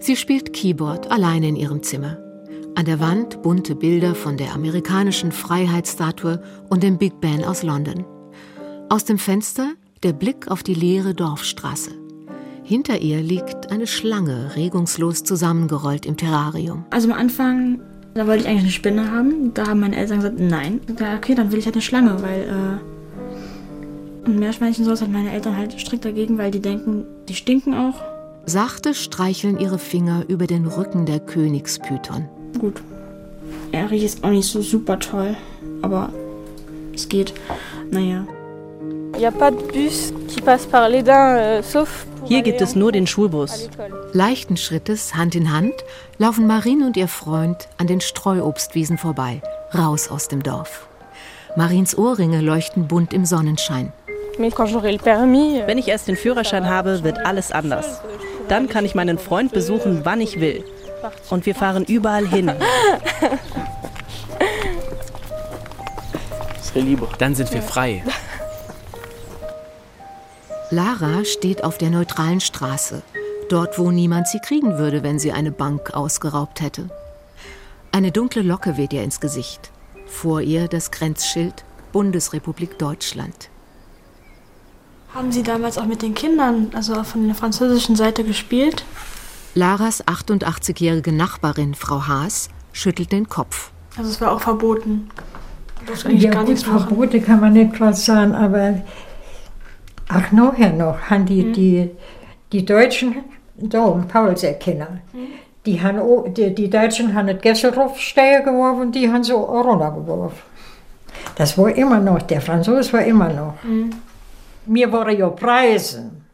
Sie 0.00 0.16
spielt 0.16 0.52
Keyboard 0.52 1.10
alleine 1.12 1.48
in 1.48 1.56
ihrem 1.56 1.82
Zimmer. 1.82 2.18
An 2.74 2.84
der 2.84 2.98
Wand 2.98 3.40
bunte 3.42 3.76
Bilder 3.76 4.16
von 4.16 4.36
der 4.36 4.52
amerikanischen 4.52 5.30
Freiheitsstatue 5.30 6.42
und 6.68 6.82
dem 6.82 6.98
Big 6.98 7.20
Ben 7.20 7.44
aus 7.44 7.62
London. 7.62 8.04
Aus 8.88 9.04
dem 9.04 9.18
Fenster 9.18 9.74
der 10.02 10.12
Blick 10.12 10.48
auf 10.48 10.64
die 10.64 10.74
leere 10.74 11.14
Dorfstraße. 11.14 11.92
Hinter 12.64 12.98
ihr 12.98 13.20
liegt 13.22 13.70
eine 13.70 13.86
Schlange, 13.86 14.56
regungslos 14.56 15.22
zusammengerollt 15.22 16.04
im 16.04 16.16
Terrarium. 16.16 16.84
Also 16.90 17.10
am 17.12 17.16
Anfang, 17.16 17.80
da 18.14 18.26
wollte 18.26 18.42
ich 18.42 18.48
eigentlich 18.48 18.62
eine 18.62 18.70
Spinne 18.72 19.10
haben. 19.12 19.54
Da 19.54 19.68
haben 19.68 19.80
meine 19.80 19.96
Eltern 19.96 20.16
gesagt, 20.16 20.40
nein. 20.40 20.80
Da, 20.96 21.16
okay, 21.16 21.36
dann 21.36 21.52
will 21.52 21.60
ich 21.60 21.66
halt 21.66 21.76
eine 21.76 21.82
Schlange, 21.82 22.20
weil 22.22 22.40
äh, 22.40 23.01
ein 24.24 24.38
Meerschweinchen 24.38 24.84
sowas 24.84 25.02
hat 25.02 25.10
meine 25.10 25.32
Eltern 25.32 25.56
halt 25.56 25.78
strikt 25.78 26.04
dagegen, 26.04 26.38
weil 26.38 26.50
die 26.50 26.60
denken, 26.60 27.04
die 27.28 27.34
stinken 27.34 27.74
auch. 27.74 27.94
Sachte 28.46 28.94
streicheln 28.94 29.58
ihre 29.58 29.78
Finger 29.78 30.24
über 30.28 30.46
den 30.46 30.66
Rücken 30.66 31.06
der 31.06 31.20
Königspython. 31.20 32.28
Gut. 32.58 32.82
Er 33.70 33.90
riecht 33.90 34.22
auch 34.24 34.30
nicht 34.30 34.48
so 34.48 34.60
super 34.60 34.98
toll, 34.98 35.36
aber 35.80 36.10
es 36.94 37.08
geht. 37.08 37.32
Naja. 37.90 38.26
Euh, 39.14 39.20
Hier 42.24 42.42
gibt 42.42 42.60
es 42.60 42.74
nur 42.74 42.92
den 42.92 43.06
Schulbus. 43.06 43.68
Leichten 44.12 44.56
Schrittes, 44.56 45.14
Hand 45.14 45.34
in 45.34 45.52
Hand, 45.52 45.74
laufen 46.18 46.46
Marine 46.46 46.86
und 46.86 46.96
ihr 46.96 47.08
Freund 47.08 47.68
an 47.78 47.86
den 47.86 48.00
Streuobstwiesen 48.00 48.98
vorbei, 48.98 49.42
raus 49.74 50.08
aus 50.10 50.28
dem 50.28 50.42
Dorf. 50.42 50.88
Marins 51.56 51.96
Ohrringe 51.96 52.40
leuchten 52.40 52.88
bunt 52.88 53.12
im 53.12 53.26
Sonnenschein. 53.26 53.92
Euh, 54.38 55.66
Wenn 55.66 55.78
ich 55.78 55.88
erst 55.88 56.08
den 56.08 56.16
Führerschein 56.16 56.68
habe, 56.68 57.02
wird 57.02 57.18
alles 57.24 57.52
anders. 57.52 58.00
Dann 58.48 58.68
kann 58.68 58.84
ich 58.84 58.94
meinen 58.94 59.18
Freund 59.18 59.52
besuchen, 59.52 60.00
wann 60.04 60.20
ich 60.20 60.40
will. 60.40 60.64
Und 61.30 61.46
wir 61.46 61.54
fahren 61.54 61.84
überall 61.84 62.26
hin. 62.26 62.52
Dann 67.18 67.34
sind 67.34 67.52
wir 67.52 67.60
frei. 67.60 68.02
Lara 70.70 71.24
steht 71.26 71.64
auf 71.64 71.76
der 71.76 71.90
neutralen 71.90 72.40
Straße, 72.40 73.02
dort 73.50 73.78
wo 73.78 73.90
niemand 73.90 74.26
sie 74.26 74.38
kriegen 74.38 74.78
würde, 74.78 75.02
wenn 75.02 75.18
sie 75.18 75.32
eine 75.32 75.52
Bank 75.52 75.92
ausgeraubt 75.92 76.62
hätte. 76.62 76.88
Eine 77.90 78.10
dunkle 78.10 78.40
Locke 78.40 78.78
weht 78.78 78.94
ihr 78.94 79.02
ins 79.02 79.20
Gesicht. 79.20 79.70
Vor 80.06 80.40
ihr 80.40 80.68
das 80.68 80.90
Grenzschild 80.90 81.64
Bundesrepublik 81.92 82.78
Deutschland. 82.78 83.50
Haben 85.14 85.30
Sie 85.30 85.42
damals 85.42 85.78
auch 85.78 85.86
mit 85.86 86.02
den 86.02 86.14
Kindern, 86.14 86.70
also 86.74 87.02
von 87.04 87.26
der 87.26 87.34
französischen 87.34 87.96
Seite, 87.96 88.24
gespielt? 88.24 88.84
Laras 89.54 90.04
88-jährige 90.06 91.12
Nachbarin, 91.12 91.74
Frau 91.74 92.06
Haas, 92.06 92.48
schüttelt 92.72 93.12
den 93.12 93.28
Kopf. 93.28 93.70
Also 93.98 94.10
es 94.10 94.20
war 94.20 94.32
auch 94.32 94.40
verboten. 94.40 95.10
Das 95.86 96.04
ja, 96.04 96.30
gar 96.30 96.44
gut, 96.44 96.58
verboten 96.60 97.22
kann 97.22 97.40
man 97.40 97.52
nicht 97.52 97.78
was 97.80 98.06
sagen, 98.06 98.34
aber 98.34 98.82
Ach, 100.14 100.30
nachher 100.32 100.72
noch 100.72 101.00
haben 101.08 101.26
die, 101.26 101.42
mhm. 101.42 101.52
die, 101.52 101.90
die 102.52 102.64
Deutschen, 102.64 103.16
da 103.56 103.86
oben, 103.86 104.06
Paulser-Kinder, 104.06 104.98
mhm. 105.12 105.18
die, 105.64 105.80
haben, 105.80 106.34
die, 106.34 106.54
die 106.54 106.68
Deutschen 106.68 107.14
haben 107.14 107.28
das 107.28 107.40
Gesselhof 107.40 107.98
steil 107.98 108.42
geworfen, 108.42 108.92
die 108.92 109.10
haben 109.10 109.24
so 109.24 109.38
runtergeworfen. 109.38 110.38
Das 111.36 111.56
war 111.56 111.74
immer 111.74 111.98
noch, 112.00 112.20
der 112.22 112.40
Franzose 112.40 112.92
war 112.92 113.04
immer 113.04 113.28
noch. 113.28 113.54
Mhm. 113.62 113.90
Wir 114.66 114.92
waren 114.92 115.16
ja 115.16 115.28
Preisen. 115.28 116.24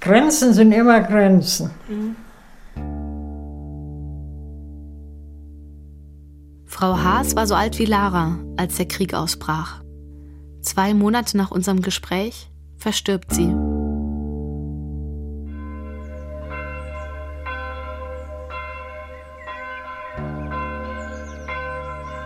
Grenzen 0.00 0.52
sind 0.52 0.72
immer 0.72 1.00
Grenzen. 1.00 1.70
Mhm. 1.88 2.16
Frau 6.66 6.96
Haas 6.96 7.36
war 7.36 7.46
so 7.46 7.54
alt 7.54 7.78
wie 7.78 7.84
Lara, 7.84 8.38
als 8.56 8.76
der 8.76 8.88
Krieg 8.88 9.12
ausbrach. 9.12 9.82
Zwei 10.62 10.94
Monate 10.94 11.36
nach 11.36 11.50
unserem 11.50 11.82
Gespräch 11.82 12.50
verstirbt 12.76 13.34
sie. 13.34 13.54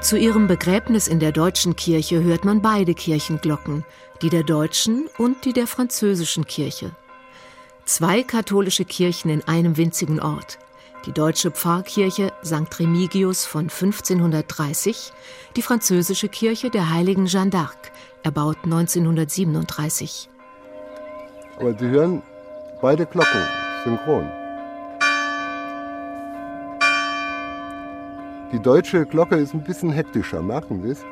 Zu 0.04 0.18
ihrem 0.18 0.48
Begräbnis 0.48 1.08
in 1.08 1.18
der 1.18 1.32
deutschen 1.32 1.76
Kirche 1.76 2.22
hört 2.22 2.44
man 2.44 2.60
beide 2.60 2.92
Kirchenglocken, 2.92 3.86
die 4.20 4.28
der 4.28 4.42
deutschen 4.42 5.08
und 5.16 5.46
die 5.46 5.54
der 5.54 5.66
französischen 5.66 6.44
Kirche. 6.44 6.90
Zwei 7.86 8.22
katholische 8.22 8.84
Kirchen 8.84 9.30
in 9.30 9.42
einem 9.48 9.78
winzigen 9.78 10.20
Ort. 10.20 10.58
Die 11.06 11.12
deutsche 11.12 11.50
Pfarrkirche 11.50 12.34
St. 12.44 12.78
Remigius 12.78 13.46
von 13.46 13.62
1530, 13.62 15.10
die 15.56 15.62
französische 15.62 16.28
Kirche 16.28 16.68
der 16.68 16.90
heiligen 16.90 17.24
Jeanne 17.24 17.50
d'Arc 17.50 17.90
erbaut 18.22 18.58
1937. 18.64 20.28
Aber 21.58 21.72
Sie 21.78 21.86
hören 21.86 22.22
beide 22.82 23.06
Glocken 23.06 23.40
synchron. 23.84 24.43
Die 28.54 28.62
deutsche 28.62 29.04
Glocke 29.04 29.34
ist 29.34 29.52
ein 29.52 29.64
bisschen 29.64 29.90
hektischer, 29.90 30.40
merken 30.40 30.80
Sie 30.80 30.90
es? 30.90 31.04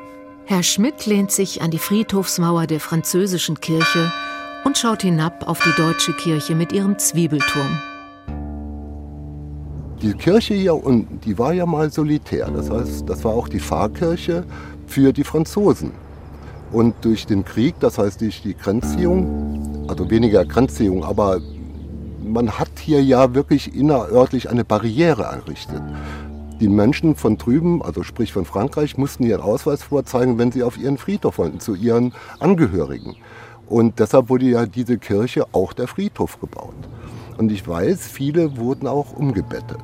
Herr 0.45 0.63
Schmidt 0.63 1.05
lehnt 1.05 1.29
sich 1.29 1.61
an 1.61 1.71
die 1.71 1.77
Friedhofsmauer 1.77 2.67
der 2.67 2.79
französischen 2.79 3.59
Kirche 3.59 4.13
und 4.63 4.77
schaut 4.77 5.01
hinab 5.01 5.45
auf 5.45 5.61
die 5.61 5.81
deutsche 5.81 6.13
Kirche 6.13 6.55
mit 6.55 6.71
ihrem 6.71 6.97
Zwiebelturm. 6.97 7.81
Die 10.01 10.13
Kirche 10.13 10.53
hier 10.53 10.73
unten, 10.73 11.19
die 11.19 11.37
war 11.37 11.51
ja 11.51 11.65
mal 11.65 11.91
solitär. 11.91 12.49
Das 12.49 12.69
heißt, 12.69 13.09
das 13.09 13.25
war 13.25 13.33
auch 13.33 13.49
die 13.49 13.59
Pfarrkirche 13.59 14.45
für 14.87 15.11
die 15.11 15.25
Franzosen. 15.25 15.91
Und 16.71 16.95
durch 17.01 17.25
den 17.25 17.43
Krieg, 17.43 17.75
das 17.81 17.97
heißt 17.97 18.21
durch 18.21 18.41
die 18.41 18.55
Grenzziehung, 18.55 19.85
also 19.89 20.09
weniger 20.09 20.45
Grenzziehung, 20.45 21.03
aber 21.03 21.41
man 22.23 22.57
hat 22.57 22.69
hier 22.79 23.03
ja 23.03 23.35
wirklich 23.35 23.75
innerörtlich 23.75 24.49
eine 24.49 24.63
Barriere 24.63 25.23
errichtet. 25.23 25.81
Die 26.63 26.69
Menschen 26.69 27.15
von 27.15 27.37
drüben, 27.37 27.81
also 27.81 28.03
sprich 28.03 28.31
von 28.31 28.45
Frankreich, 28.45 28.97
mussten 28.97 29.23
ihren 29.23 29.41
Ausweis 29.41 29.83
vorzeigen, 29.83 30.37
wenn 30.37 30.53
sie 30.53 30.63
auf 30.63 30.77
ihren 30.77 30.97
Friedhof 30.97 31.37
wollten, 31.37 31.59
zu 31.59 31.75
ihren 31.75 32.13
Angehörigen. 32.39 33.17
Und 33.67 33.99
deshalb 33.99 34.29
wurde 34.29 34.45
ja 34.45 34.65
diese 34.65 34.97
Kirche 34.97 35.45
auch 35.51 35.73
der 35.73 35.89
Friedhof 35.89 36.39
gebaut. 36.39 36.73
Und 37.37 37.51
ich 37.51 37.67
weiß, 37.67 38.07
viele 38.07 38.55
wurden 38.55 38.87
auch 38.87 39.11
umgebettet. 39.11 39.83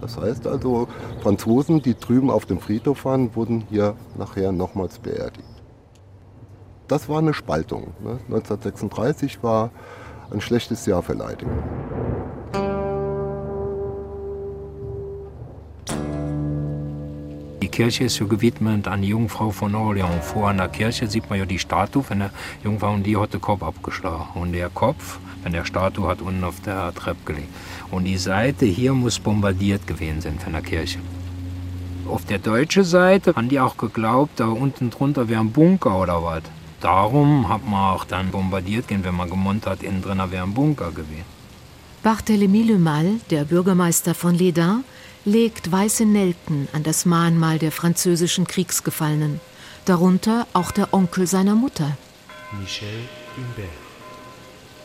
Das 0.00 0.16
heißt 0.16 0.46
also, 0.46 0.86
Franzosen, 1.22 1.82
die 1.82 1.98
drüben 1.98 2.30
auf 2.30 2.46
dem 2.46 2.60
Friedhof 2.60 3.04
waren, 3.04 3.34
wurden 3.34 3.64
hier 3.68 3.96
nachher 4.16 4.52
nochmals 4.52 5.00
beerdigt 5.00 5.52
das 6.92 7.08
war 7.08 7.18
eine 7.18 7.32
Spaltung. 7.32 7.94
1936 8.28 9.36
ne? 9.36 9.42
war 9.42 9.70
ein 10.30 10.42
schlechtes 10.42 10.84
Jahr 10.84 11.02
für 11.02 11.14
Leiding. 11.14 11.48
Kirche 17.72 18.04
ist 18.04 18.14
so 18.14 18.26
gewidmet 18.26 18.86
an 18.86 19.02
die 19.02 19.08
Jungfrau 19.08 19.50
von 19.50 19.74
Orleans. 19.74 20.24
Vor 20.24 20.48
an 20.48 20.58
der 20.58 20.68
Kirche 20.68 21.08
sieht 21.08 21.28
man 21.28 21.40
ja 21.40 21.44
die 21.44 21.58
Statue 21.58 22.04
von 22.04 22.20
der 22.20 22.30
Jungfrau 22.62 22.92
und 22.92 23.02
die 23.02 23.16
hat 23.16 23.32
den 23.34 23.40
Kopf 23.40 23.64
abgeschlagen. 23.64 24.40
Und 24.40 24.52
der 24.52 24.70
Kopf, 24.70 25.18
wenn 25.42 25.52
der 25.52 25.64
Statue 25.64 26.06
hat 26.06 26.22
unten 26.22 26.44
auf 26.44 26.60
der 26.60 26.94
Treppe 26.94 27.24
gelegt. 27.24 27.48
Und 27.90 28.04
die 28.04 28.18
Seite 28.18 28.66
hier 28.66 28.94
muss 28.94 29.18
bombardiert 29.18 29.86
gewesen 29.88 30.20
sein 30.20 30.38
von 30.38 30.52
der 30.52 30.62
Kirche. 30.62 31.00
Auf 32.06 32.24
der 32.26 32.38
deutschen 32.38 32.84
Seite 32.84 33.34
haben 33.34 33.48
die 33.48 33.58
auch 33.58 33.76
geglaubt, 33.76 34.38
da 34.38 34.46
unten 34.46 34.90
drunter 34.90 35.28
wäre 35.28 35.40
ein 35.40 35.50
Bunker 35.50 35.98
oder 35.98 36.22
was 36.22 36.42
darum 36.82 37.48
hat 37.48 37.64
man 37.64 37.94
auch 37.94 38.04
dann 38.04 38.30
bombardiert 38.30 38.88
gehen, 38.88 39.04
wenn 39.04 39.14
man 39.14 39.30
gemeint 39.30 39.66
hat, 39.66 39.82
innen 39.82 40.02
drin 40.02 40.20
wäre 40.30 40.42
ein 40.42 40.54
Bunker 40.54 40.90
gewesen. 40.90 41.24
Barthélemy 42.04 42.64
Le 42.64 42.78
Mal, 42.78 43.20
der 43.30 43.44
Bürgermeister 43.44 44.14
von 44.14 44.34
Lesdin, 44.34 44.82
legt 45.24 45.70
weiße 45.70 46.04
Nelken 46.04 46.68
an 46.72 46.82
das 46.82 47.04
Mahnmal 47.04 47.58
der 47.58 47.72
französischen 47.72 48.46
Kriegsgefallenen, 48.46 49.40
darunter 49.84 50.46
auch 50.52 50.70
der 50.70 50.92
Onkel 50.92 51.26
seiner 51.26 51.54
Mutter. 51.54 51.96
Michel 52.60 53.08
Humbert, 53.36 53.70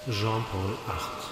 Jean-Paul 0.09 0.77
VIII. 0.87 1.27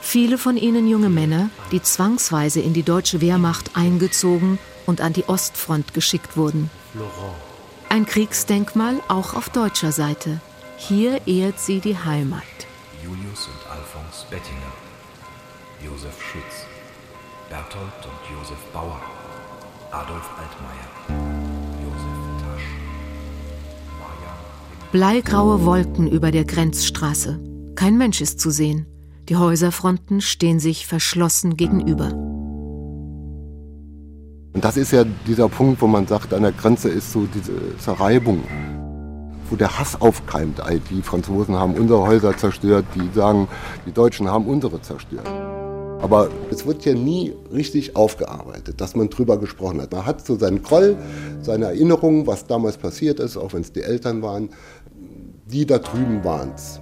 Viele 0.00 0.38
von 0.38 0.56
ihnen 0.56 0.86
junge 0.86 1.08
Männer, 1.08 1.50
die 1.72 1.82
zwangsweise 1.82 2.60
in 2.60 2.72
die 2.72 2.84
deutsche 2.84 3.20
Wehrmacht 3.20 3.72
eingezogen 3.74 4.58
und 4.86 5.00
an 5.00 5.12
die 5.12 5.28
Ostfront 5.28 5.94
geschickt 5.94 6.36
wurden. 6.36 6.70
Ein 7.88 8.06
Kriegsdenkmal 8.06 9.00
auch 9.08 9.34
auf 9.34 9.48
deutscher 9.48 9.90
Seite. 9.90 10.40
Hier 10.76 11.26
ehrt 11.26 11.58
sie 11.58 11.80
die 11.80 11.98
Heimat. 11.98 12.42
Julius 13.02 13.48
und 13.48 13.70
Alphons 13.70 14.26
Bettinger, 14.30 14.72
Josef 15.82 16.14
Schütz, 16.22 16.65
Berthold 17.48 17.92
und 18.02 18.36
Josef 18.36 18.58
Bauer, 18.72 19.00
Adolf 19.92 20.28
Altmaier, 20.36 20.88
Josef 21.80 22.18
Tasch, 22.42 22.66
Bleigraue 24.90 25.64
Wolken 25.64 26.10
über 26.10 26.32
der 26.32 26.44
Grenzstraße. 26.44 27.38
Kein 27.76 27.98
Mensch 27.98 28.20
ist 28.20 28.40
zu 28.40 28.50
sehen. 28.50 28.86
Die 29.28 29.36
Häuserfronten 29.36 30.20
stehen 30.20 30.58
sich 30.58 30.88
verschlossen 30.88 31.56
gegenüber. 31.56 32.10
Und 34.52 34.64
das 34.64 34.76
ist 34.76 34.90
ja 34.90 35.04
dieser 35.28 35.48
Punkt, 35.48 35.80
wo 35.80 35.86
man 35.86 36.08
sagt, 36.08 36.34
an 36.34 36.42
der 36.42 36.52
Grenze 36.52 36.88
ist 36.88 37.12
so 37.12 37.28
diese 37.32 37.78
Zerreibung, 37.78 38.42
wo 39.50 39.54
der 39.54 39.78
Hass 39.78 40.00
aufkeimt. 40.00 40.60
Die 40.90 41.00
Franzosen 41.00 41.54
haben 41.54 41.74
unsere 41.74 42.00
Häuser 42.00 42.36
zerstört, 42.36 42.86
die 42.96 43.08
sagen, 43.14 43.46
die 43.86 43.92
Deutschen 43.92 44.28
haben 44.28 44.46
unsere 44.46 44.82
zerstört. 44.82 45.30
Aber 46.06 46.30
es 46.52 46.64
wird 46.64 46.84
ja 46.84 46.94
nie 46.94 47.34
richtig 47.52 47.96
aufgearbeitet, 47.96 48.80
dass 48.80 48.94
man 48.94 49.10
drüber 49.10 49.38
gesprochen 49.38 49.82
hat. 49.82 49.90
Man 49.90 50.06
hat 50.06 50.24
so 50.24 50.38
seinen 50.38 50.62
Groll, 50.62 50.96
seine 51.42 51.64
Erinnerungen, 51.64 52.28
was 52.28 52.46
damals 52.46 52.76
passiert 52.76 53.18
ist, 53.18 53.36
auch 53.36 53.54
wenn 53.54 53.62
es 53.62 53.72
die 53.72 53.82
Eltern 53.82 54.22
waren, 54.22 54.50
die 55.46 55.66
da 55.66 55.80
drüben 55.80 56.22
waren 56.22 56.52
es. 56.54 56.78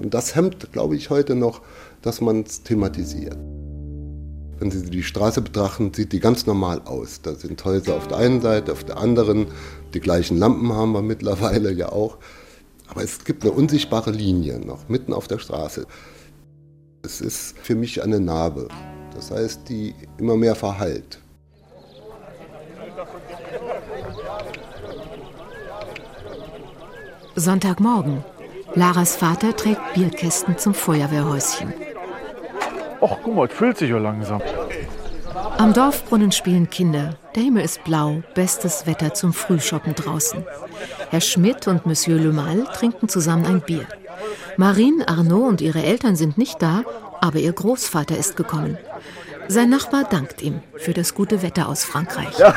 Und 0.00 0.14
das 0.14 0.34
hemmt, 0.34 0.72
glaube 0.72 0.96
ich, 0.96 1.10
heute 1.10 1.34
noch, 1.34 1.60
dass 2.00 2.22
man 2.22 2.44
es 2.44 2.62
thematisiert. 2.62 3.36
Wenn 4.58 4.70
Sie 4.70 4.88
die 4.88 5.02
Straße 5.02 5.42
betrachten, 5.42 5.92
sieht 5.92 6.14
die 6.14 6.20
ganz 6.20 6.46
normal 6.46 6.80
aus. 6.86 7.20
Da 7.20 7.34
sind 7.34 7.62
Häuser 7.66 7.96
auf 7.96 8.08
der 8.08 8.16
einen 8.16 8.40
Seite, 8.40 8.72
auf 8.72 8.84
der 8.84 8.96
anderen. 8.96 9.48
Die 9.92 10.00
gleichen 10.00 10.38
Lampen 10.38 10.72
haben 10.72 10.92
wir 10.92 11.02
mittlerweile 11.02 11.70
ja 11.70 11.90
auch. 11.90 12.16
Aber 12.88 13.02
es 13.02 13.26
gibt 13.26 13.42
eine 13.42 13.52
unsichtbare 13.52 14.10
Linie 14.10 14.58
noch 14.58 14.88
mitten 14.88 15.12
auf 15.12 15.28
der 15.28 15.38
Straße. 15.38 15.86
Es 17.04 17.20
ist 17.20 17.58
für 17.58 17.74
mich 17.74 18.02
eine 18.02 18.18
Narbe. 18.18 18.68
Das 19.14 19.30
heißt, 19.30 19.68
die 19.68 19.94
immer 20.16 20.36
mehr 20.36 20.54
verhallt. 20.54 21.20
Sonntagmorgen. 27.36 28.24
Laras 28.74 29.16
Vater 29.16 29.54
trägt 29.54 29.92
Bierkästen 29.92 30.56
zum 30.56 30.72
Feuerwehrhäuschen. 30.72 31.74
Ach, 33.02 33.18
guck 33.22 33.34
mal, 33.34 33.48
es 33.48 33.52
füllt 33.52 33.76
sich 33.76 33.90
ja 33.90 33.98
langsam. 33.98 34.40
Am 35.58 35.72
Dorfbrunnen 35.74 36.32
spielen 36.32 36.70
Kinder. 36.70 37.16
Der 37.34 37.42
Himmel 37.42 37.64
ist 37.64 37.84
blau, 37.84 38.22
bestes 38.34 38.86
Wetter 38.86 39.12
zum 39.12 39.32
Frühschoppen 39.32 39.94
draußen. 39.94 40.44
Herr 41.10 41.20
Schmidt 41.20 41.68
und 41.68 41.84
Monsieur 41.86 42.18
Le 42.18 42.32
Mal 42.32 42.64
trinken 42.72 43.08
zusammen 43.08 43.44
ein 43.44 43.60
Bier. 43.60 43.86
Marine, 44.56 45.08
Arnaud 45.08 45.48
und 45.48 45.60
ihre 45.60 45.82
Eltern 45.82 46.16
sind 46.16 46.38
nicht 46.38 46.62
da, 46.62 46.84
aber 47.20 47.38
ihr 47.38 47.52
Großvater 47.52 48.16
ist 48.16 48.36
gekommen. 48.36 48.78
Sein 49.48 49.68
Nachbar 49.68 50.04
dankt 50.04 50.42
ihm 50.42 50.60
für 50.76 50.94
das 50.94 51.14
gute 51.14 51.42
Wetter 51.42 51.68
aus 51.68 51.84
Frankreich. 51.84 52.38
Ja. 52.38 52.54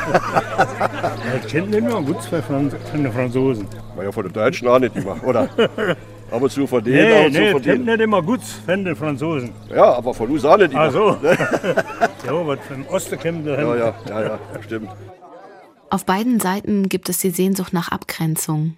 kennt 1.48 1.70
nicht 1.70 1.84
nur 1.84 2.02
gut 2.02 2.22
von 2.22 2.70
den 2.94 3.12
Franzosen. 3.12 3.66
War 3.94 4.04
ja 4.04 4.12
von 4.12 4.24
den 4.24 4.32
Deutschen 4.32 4.68
auch 4.68 4.78
nicht 4.78 4.96
immer, 4.96 5.22
oder? 5.24 5.48
Aber 6.30 6.48
zu 6.48 6.66
von 6.66 6.84
denen 6.84 7.08
nee, 7.08 7.26
auch 7.26 7.30
nee, 7.30 7.46
zu 7.46 7.52
von 7.52 7.62
kennt 7.62 7.86
nicht 7.86 8.00
immer 8.00 8.22
gut 8.22 8.40
von 8.42 8.84
den 8.84 8.96
Franzosen. 8.96 9.50
Ja, 9.70 9.94
aber 9.94 10.12
von 10.12 10.30
uns 10.30 10.44
auch 10.44 10.58
nicht 10.58 10.72
immer. 10.72 10.82
Ach 10.82 10.92
so. 10.92 11.16
ja, 11.22 12.46
was 12.46 12.58
vom 12.68 12.86
Osten 12.88 13.18
kommt. 13.18 13.46
Ja, 13.46 13.74
ja, 13.74 13.94
ja, 14.06 14.22
ja, 14.22 14.38
stimmt. 14.62 14.90
Auf 15.88 16.04
beiden 16.04 16.38
Seiten 16.38 16.90
gibt 16.90 17.08
es 17.08 17.18
die 17.18 17.30
Sehnsucht 17.30 17.72
nach 17.72 17.90
Abgrenzung. 17.90 18.76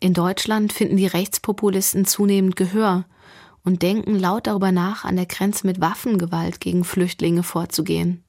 In 0.00 0.14
Deutschland 0.14 0.72
finden 0.72 0.96
die 0.96 1.06
Rechtspopulisten 1.06 2.06
zunehmend 2.06 2.56
Gehör 2.56 3.04
und 3.64 3.82
denken 3.82 4.18
laut 4.18 4.46
darüber 4.46 4.72
nach, 4.72 5.04
an 5.04 5.16
der 5.16 5.26
Grenze 5.26 5.66
mit 5.66 5.80
Waffengewalt 5.80 6.60
gegen 6.60 6.84
Flüchtlinge 6.84 7.42
vorzugehen. 7.42 8.24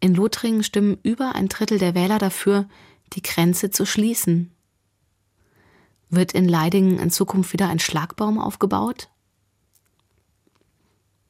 In 0.00 0.14
Lothringen 0.14 0.62
stimmen 0.62 0.98
über 1.02 1.34
ein 1.34 1.48
Drittel 1.48 1.78
der 1.78 1.94
Wähler 1.94 2.18
dafür, 2.18 2.68
die 3.14 3.22
Grenze 3.22 3.70
zu 3.70 3.86
schließen. 3.86 4.50
Wird 6.10 6.32
in 6.32 6.46
Leidingen 6.46 6.98
in 6.98 7.10
Zukunft 7.10 7.54
wieder 7.54 7.68
ein 7.68 7.78
Schlagbaum 7.78 8.38
aufgebaut? 8.38 9.08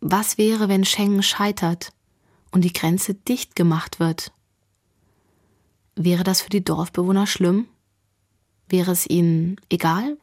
Was 0.01 0.37
wäre, 0.37 0.69
wenn 0.69 0.85
Schengen 0.85 1.23
scheitert 1.23 1.93
und 2.51 2.63
die 2.63 2.73
Grenze 2.73 3.15
dicht 3.15 3.55
gemacht 3.55 4.01
wird? 4.01 4.33
Wäre 5.95 6.25
das 6.25 6.41
für 6.41 6.51
die 6.51 6.65
Dorfbewohner 6.65 7.29
schlimm? 7.29 7.69
Wäre 8.73 8.93
es 8.93 9.07
ihnen 9.07 9.57
egal? 9.69 10.17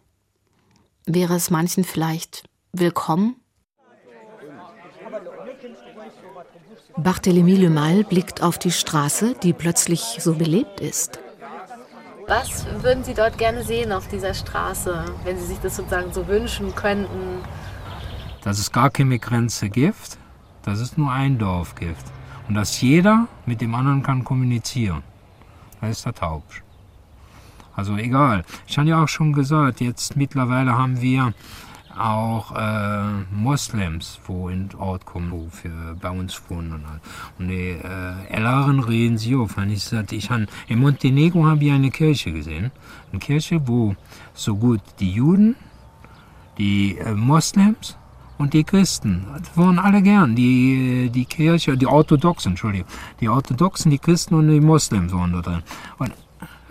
Wäre 1.06 1.36
es 1.36 1.52
manchen 1.52 1.84
vielleicht 1.84 2.50
willkommen? 2.72 3.36
Barthélemy 6.98 7.58
Le 7.58 7.70
Mal 7.70 8.04
blickt 8.04 8.42
auf 8.42 8.58
die 8.58 8.72
Straße, 8.72 9.36
die 9.44 9.54
plötzlich 9.54 10.18
so 10.20 10.34
belebt 10.34 10.80
ist. 10.80 11.20
Was 12.26 12.66
würden 12.82 13.04
Sie 13.04 13.14
dort 13.14 13.38
gerne 13.38 13.64
sehen 13.64 13.92
auf 13.92 14.08
dieser 14.08 14.34
Straße, 14.34 15.06
wenn 15.26 15.38
Sie 15.38 15.46
sich 15.46 15.60
das 15.60 15.76
sozusagen 15.76 16.12
so 16.12 16.28
wünschen 16.28 16.74
könnten? 16.74 17.44
Dass 18.42 18.58
es 18.58 18.72
gar 18.72 18.90
keine 18.90 19.20
Grenze 19.20 19.70
gibt, 19.70 20.18
dass 20.64 20.80
es 20.80 20.98
nur 20.98 21.12
ein 21.12 21.38
Dorf 21.38 21.76
gibt. 21.76 22.04
Und 22.48 22.56
dass 22.56 22.82
jeder 22.82 23.28
mit 23.46 23.62
dem 23.62 23.76
anderen 23.76 24.02
kann 24.02 24.24
kommunizieren. 24.24 25.04
Das 25.82 25.92
ist 25.92 26.06
der 26.08 26.16
Tausch. 26.16 26.64
Also 27.80 27.96
egal. 27.96 28.44
Ich 28.68 28.78
habe 28.78 28.90
ja 28.90 29.02
auch 29.02 29.08
schon 29.08 29.32
gesagt, 29.32 29.80
jetzt 29.80 30.18
mittlerweile 30.18 30.78
haben 30.78 31.02
wir 31.02 31.34
auch 31.98 32.54
äh, 32.54 33.24
Moslems, 33.32 34.20
wo 34.26 34.50
in 34.50 34.68
den 34.68 34.80
Ort 34.80 35.06
kommen, 35.06 35.32
wo 35.32 35.48
für, 35.50 35.96
bei 36.02 36.10
uns 36.10 36.42
wohnen. 36.50 36.74
Und, 36.74 36.90
halt. 36.90 37.02
und 37.40 37.48
die 37.48 37.70
äh, 37.70 38.82
reden 38.82 39.18
sie 39.18 39.34
auf. 39.38 39.58
Und 39.58 39.70
ich 39.70 39.86
sagte, 39.86 40.18
ich 40.18 40.30
han, 40.30 40.48
in 40.68 40.80
Montenegro 40.80 41.46
habe 41.46 41.64
ich 41.64 41.72
eine 41.72 41.90
Kirche 41.90 42.34
gesehen. 42.34 42.72
Eine 43.12 43.20
Kirche, 43.20 43.66
wo 43.66 43.96
so 44.34 44.58
gut 44.58 44.82
die 45.00 45.12
Juden, 45.12 45.56
die 46.58 46.98
äh, 46.98 47.14
Moslems 47.14 47.98
und 48.38 48.54
die 48.54 48.66
Christen, 48.66 49.26
das 49.38 49.56
waren 49.56 49.80
alle 49.80 50.02
gern. 50.02 50.36
Die, 50.36 51.10
die 51.14 51.26
Kirche, 51.26 51.78
die 51.78 51.88
Orthodoxen, 51.88 52.52
Entschuldigung, 52.52 52.88
die 53.22 53.30
Orthodoxen, 53.30 53.90
die 53.90 54.00
Christen 54.00 54.36
und 54.36 54.50
die 54.50 54.60
Moslems 54.60 55.14
waren 55.14 55.32
da 55.32 55.42
drin. 55.42 55.64
Und 55.98 56.12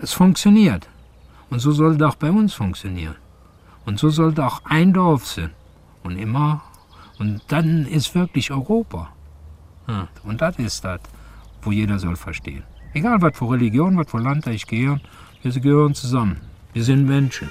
es 0.01 0.13
funktioniert. 0.13 0.88
Und 1.49 1.59
so 1.59 1.71
soll 1.71 1.95
es 1.95 2.01
auch 2.01 2.15
bei 2.15 2.29
uns 2.29 2.53
funktionieren. 2.53 3.15
Und 3.85 3.99
so 3.99 4.09
sollte 4.09 4.45
auch 4.45 4.61
ein 4.65 4.93
Dorf 4.93 5.25
sein. 5.25 5.51
Und 6.03 6.17
immer. 6.17 6.61
Und 7.17 7.41
dann 7.47 7.85
ist 7.85 8.13
wirklich 8.15 8.51
Europa. 8.51 9.09
Und 10.23 10.41
das 10.41 10.57
ist 10.59 10.83
das, 10.85 11.01
wo 11.61 11.71
jeder 11.71 11.97
soll 11.99 12.15
verstehen. 12.15 12.63
Egal, 12.93 13.21
was 13.21 13.37
für 13.37 13.49
Religion, 13.51 13.97
was 13.97 14.09
für 14.09 14.19
Land 14.19 14.45
ich 14.47 14.67
gehe, 14.67 14.99
wir 15.41 15.51
gehören 15.51 15.95
zusammen. 15.95 16.39
Wir 16.73 16.83
sind 16.83 17.07
Menschen. 17.07 17.49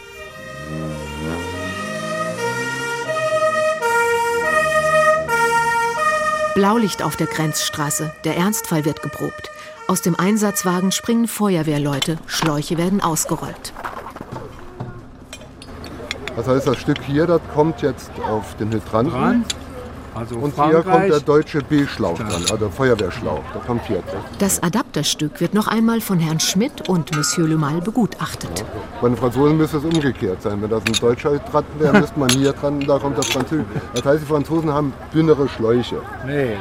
Blaulicht 6.54 7.02
auf 7.02 7.16
der 7.16 7.28
Grenzstraße. 7.28 8.12
Der 8.24 8.36
Ernstfall 8.36 8.84
wird 8.84 9.02
geprobt. 9.02 9.50
Aus 9.86 10.02
dem 10.02 10.16
Einsatzwagen 10.18 10.92
springen 10.92 11.28
Feuerwehrleute. 11.28 12.18
Schläuche 12.26 12.76
werden 12.78 13.00
ausgerollt. 13.00 13.72
Das 16.38 16.46
heißt, 16.46 16.68
das 16.68 16.78
Stück 16.78 17.02
hier, 17.02 17.26
das 17.26 17.40
kommt 17.52 17.82
jetzt 17.82 18.12
auf 18.30 18.54
den 18.58 18.70
Hydranten. 18.70 19.12
Dran. 19.12 19.44
Also 20.14 20.36
und 20.36 20.54
Frankreich. 20.54 20.84
hier 20.84 20.92
kommt 20.92 21.10
der 21.10 21.20
deutsche 21.20 21.62
B-Schlauch 21.62 22.16
dran, 22.16 22.30
also 22.30 22.56
der 22.56 22.70
Feuerwehrschlauch. 22.70 23.42
Der 23.52 23.60
kommt 23.62 23.84
hier. 23.86 24.02
Das 24.38 24.62
Adapterstück 24.62 25.40
wird 25.40 25.52
noch 25.52 25.66
einmal 25.66 26.00
von 26.00 26.20
Herrn 26.20 26.38
Schmidt 26.38 26.88
und 26.88 27.14
Monsieur 27.16 27.48
Le 27.48 27.56
Mal 27.56 27.80
begutachtet. 27.80 28.64
Bei 29.00 29.08
den 29.08 29.16
Franzosen 29.16 29.56
müsste 29.56 29.78
es 29.78 29.84
umgekehrt 29.84 30.40
sein. 30.40 30.62
Wenn 30.62 30.70
das 30.70 30.82
ein 30.86 30.92
deutscher 30.92 31.32
Hydrant 31.32 31.66
wäre, 31.80 31.98
müsste 31.98 32.18
man 32.20 32.28
hier 32.30 32.52
dran, 32.52 32.80
da 32.86 33.00
kommt 33.00 33.18
das 33.18 33.26
Französische. 33.26 33.66
Das 33.94 34.04
heißt, 34.04 34.22
die 34.22 34.26
Franzosen 34.26 34.72
haben 34.72 34.92
dünnere 35.12 35.48
Schläuche. 35.48 36.02
Nee, 36.24 36.52
äh, 36.52 36.56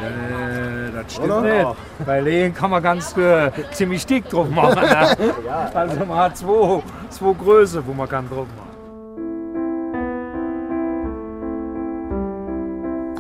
das 0.92 1.14
stimmt 1.14 1.32
Oder? 1.32 1.42
nicht. 1.42 1.78
Bei 2.04 2.20
Lehen 2.20 2.54
kann 2.54 2.72
man 2.72 2.82
ganz 2.82 3.16
äh, 3.16 3.52
ziemlich 3.74 4.08
dick 4.08 4.28
drauf 4.28 4.50
machen. 4.50 4.82
Ne? 4.82 5.34
Also 5.74 6.04
man 6.06 6.18
hat 6.18 6.38
zwei, 6.38 6.82
zwei 7.12 7.34
Größe, 7.34 7.86
wo 7.86 7.94
man 7.94 8.10
kann 8.10 8.28
drauf 8.28 8.48
machen. 8.56 8.67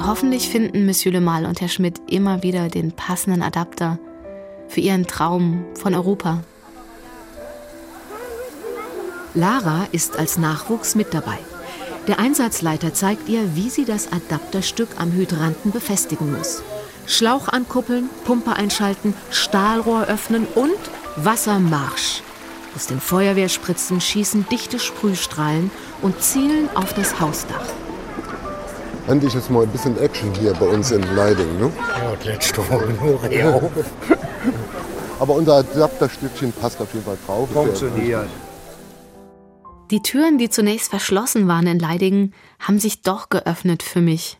Hoffentlich 0.07 0.47
finden 0.47 0.85
Monsieur 0.85 1.11
Le 1.11 1.19
Mal 1.19 1.45
und 1.45 1.59
Herr 1.59 1.67
Schmidt 1.67 1.99
immer 2.07 2.41
wieder 2.41 2.69
den 2.69 2.93
passenden 2.93 3.43
Adapter 3.43 3.99
für 4.69 4.79
ihren 4.79 5.05
Traum 5.05 5.65
von 5.73 5.93
Europa. 5.93 6.45
Lara 9.33 9.85
ist 9.91 10.17
als 10.17 10.37
Nachwuchs 10.37 10.95
mit 10.95 11.13
dabei. 11.13 11.37
Der 12.07 12.19
Einsatzleiter 12.19 12.93
zeigt 12.93 13.27
ihr, 13.27 13.57
wie 13.57 13.69
sie 13.69 13.83
das 13.83 14.09
Adapterstück 14.13 14.87
am 14.97 15.11
Hydranten 15.11 15.73
befestigen 15.73 16.31
muss. 16.31 16.63
Schlauch 17.05 17.49
ankuppeln, 17.49 18.09
Pumpe 18.23 18.53
einschalten, 18.53 19.13
Stahlrohr 19.29 20.05
öffnen 20.05 20.47
und 20.55 20.79
Wassermarsch. 21.17 22.21
Aus 22.77 22.87
den 22.87 23.01
Feuerwehrspritzen 23.01 23.99
schießen 23.99 24.45
dichte 24.49 24.79
Sprühstrahlen 24.79 25.69
und 26.01 26.21
zielen 26.21 26.69
auf 26.75 26.93
das 26.93 27.19
Hausdach. 27.19 27.67
Endlich 29.07 29.33
jetzt 29.33 29.49
mal 29.49 29.63
ein 29.63 29.69
bisschen 29.69 29.97
Action 30.01 30.33
hier 30.35 30.53
bei 30.53 30.67
uns 30.67 30.91
in 30.91 31.01
Leiding, 31.15 31.59
ne? 31.59 31.71
Ja, 31.77 32.15
das 32.15 32.25
letzte 32.25 32.57
Woche 32.69 32.87
nur 33.01 33.55
auf. 33.55 33.71
Aber 35.19 35.33
unser 35.33 35.55
Adapterstückchen 35.55 36.51
passt 36.51 36.81
auf 36.81 36.93
jeden 36.93 37.05
Fall 37.05 37.17
drauf. 37.25 37.49
Funktioniert. 37.51 38.27
Die 39.91 40.01
Türen, 40.01 40.37
die 40.37 40.49
zunächst 40.49 40.89
verschlossen 40.89 41.47
waren 41.47 41.67
in 41.67 41.79
Leidingen, 41.79 42.33
haben 42.59 42.79
sich 42.79 43.01
doch 43.01 43.29
geöffnet 43.29 43.81
für 43.81 44.01
mich. 44.01 44.39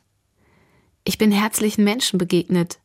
Ich 1.06 1.18
bin 1.18 1.32
herzlichen 1.32 1.86
Menschen 1.86 2.18
begegnet, 2.20 2.80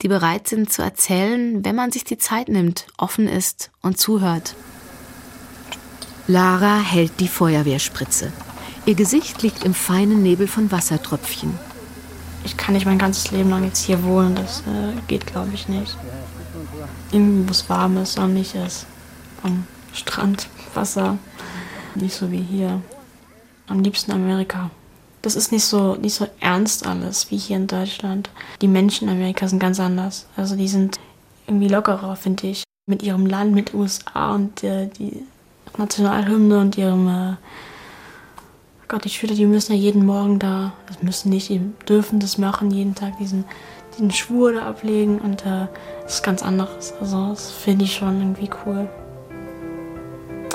die 0.00 0.08
bereit 0.08 0.48
sind 0.48 0.72
zu 0.72 0.80
erzählen, 0.80 1.62
wenn 1.62 1.76
man 1.76 1.92
sich 1.92 2.04
die 2.04 2.16
Zeit 2.16 2.48
nimmt, 2.48 2.86
offen 2.96 3.28
ist 3.28 3.70
und 3.82 3.98
zuhört. 3.98 4.54
Lara 6.26 6.80
hält 6.80 7.20
die 7.20 7.28
Feuerwehrspritze. 7.28 8.32
Ihr 8.86 8.94
Gesicht 8.94 9.42
liegt 9.42 9.64
im 9.64 9.74
feinen 9.74 10.22
Nebel 10.22 10.46
von 10.46 10.70
Wassertröpfchen. 10.70 11.58
Ich 12.44 12.56
kann 12.56 12.72
nicht 12.72 12.86
mein 12.86 12.98
ganzes 12.98 13.32
Leben 13.32 13.50
lang 13.50 13.64
jetzt 13.64 13.84
hier 13.84 14.04
wohnen, 14.04 14.36
das 14.36 14.60
äh, 14.60 14.92
geht 15.08 15.26
glaube 15.26 15.50
ich 15.54 15.68
nicht. 15.68 15.96
Irgendwo, 17.10 17.48
wo 17.48 17.50
es 17.50 17.68
warm 17.68 17.96
ist, 17.96 18.12
sonnig 18.12 18.54
ist. 18.54 18.86
Am 19.42 19.66
Strand, 19.92 20.48
Wasser. 20.74 21.18
Nicht 21.96 22.14
so 22.14 22.30
wie 22.30 22.40
hier. 22.40 22.80
Am 23.66 23.82
liebsten 23.82 24.12
Amerika. 24.12 24.70
Das 25.20 25.34
ist 25.34 25.50
nicht 25.50 25.64
so, 25.64 25.96
nicht 25.96 26.14
so 26.14 26.28
ernst 26.38 26.86
alles 26.86 27.28
wie 27.32 27.38
hier 27.38 27.56
in 27.56 27.66
Deutschland. 27.66 28.30
Die 28.62 28.68
Menschen 28.68 29.08
in 29.08 29.16
Amerika 29.16 29.48
sind 29.48 29.58
ganz 29.58 29.80
anders. 29.80 30.26
Also 30.36 30.54
die 30.54 30.68
sind 30.68 31.00
irgendwie 31.48 31.68
lockerer, 31.68 32.14
finde 32.14 32.46
ich. 32.46 32.62
Mit 32.88 33.02
ihrem 33.02 33.26
Land, 33.26 33.52
mit 33.52 33.74
USA 33.74 34.32
und 34.32 34.62
äh, 34.62 34.86
die 34.86 35.24
Nationalhymne 35.76 36.60
und 36.60 36.78
ihrem 36.78 37.08
äh, 37.08 37.34
Gott, 38.88 39.04
die 39.04 39.10
Schüler, 39.10 39.34
die 39.34 39.46
müssen 39.46 39.72
ja 39.72 39.78
jeden 39.78 40.06
Morgen 40.06 40.38
da, 40.38 40.72
das 40.86 41.02
müssen 41.02 41.30
nicht, 41.30 41.48
die 41.48 41.60
dürfen 41.88 42.20
das 42.20 42.38
machen, 42.38 42.70
jeden 42.70 42.94
Tag 42.94 43.18
diesen, 43.18 43.44
diesen 43.94 44.12
Schwur 44.12 44.52
da 44.52 44.68
ablegen 44.68 45.18
und 45.18 45.44
äh, 45.44 45.66
das 46.04 46.16
ist 46.16 46.22
ganz 46.22 46.40
anderes. 46.40 46.94
Also 47.00 47.30
das 47.30 47.50
finde 47.50 47.84
ich 47.84 47.94
schon 47.94 48.20
irgendwie 48.20 48.48
cool. 48.64 48.88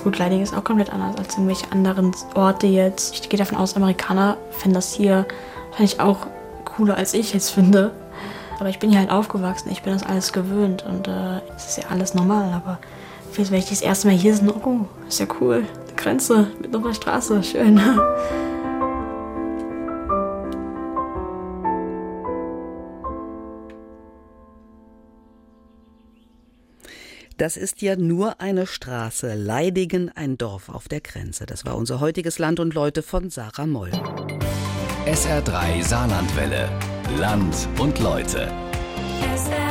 Gut, 0.01 0.17
Leiding 0.17 0.41
ist 0.41 0.55
auch 0.55 0.63
komplett 0.63 0.93
anders 0.93 1.17
als 1.17 1.33
irgendwelche 1.33 1.69
anderen 1.73 2.15
Orte 2.33 2.67
jetzt. 2.67 3.13
Ich 3.15 3.27
gehe 3.27 3.37
davon 3.37 3.57
aus, 3.57 3.75
Amerikaner 3.75 4.37
finden 4.51 4.75
das 4.75 4.93
hier 4.93 5.25
wahrscheinlich 5.71 5.99
auch 5.99 6.25
cooler 6.63 6.95
als 6.95 7.13
ich 7.13 7.33
jetzt 7.33 7.49
finde. 7.49 7.91
Aber 8.61 8.69
ich 8.69 8.79
bin 8.79 8.91
hier 8.91 8.99
halt 8.99 9.11
aufgewachsen, 9.11 9.69
ich 9.71 9.81
bin 9.81 9.91
das 9.91 10.03
alles 10.03 10.31
gewöhnt 10.31 10.85
und 10.87 11.09
äh, 11.09 11.41
es 11.57 11.67
ist 11.67 11.77
ja 11.79 11.89
alles 11.89 12.13
normal. 12.13 12.53
Aber 12.53 12.79
wenn 13.35 13.59
ich 13.59 13.67
das 13.67 13.81
erste 13.81 14.07
Mal 14.07 14.15
hier 14.15 14.33
bin, 14.37 14.51
oh, 14.51 14.85
ist 15.05 15.19
ja 15.19 15.25
cool. 15.41 15.65
Grenze 16.01 16.47
mit 16.59 16.71
noch 16.71 16.83
einer 16.83 16.93
Straße, 16.95 17.43
schön. 17.43 17.79
Das 27.37 27.57
ist 27.57 27.81
ja 27.81 27.95
nur 27.95 28.39
eine 28.39 28.67
Straße, 28.67 29.33
Leidingen, 29.35 30.11
ein 30.13 30.37
Dorf 30.37 30.69
auf 30.69 30.87
der 30.87 31.01
Grenze. 31.01 31.45
Das 31.45 31.65
war 31.65 31.75
unser 31.75 31.99
heutiges 31.99 32.39
Land 32.39 32.59
und 32.59 32.73
Leute 32.73 33.03
von 33.03 33.29
Sarah 33.29 33.65
Moll. 33.65 33.91
SR3 35.05 35.83
Saarlandwelle. 35.83 36.69
Land 37.17 37.67
und 37.79 37.99
Leute. 37.99 38.51
SR3. 39.35 39.70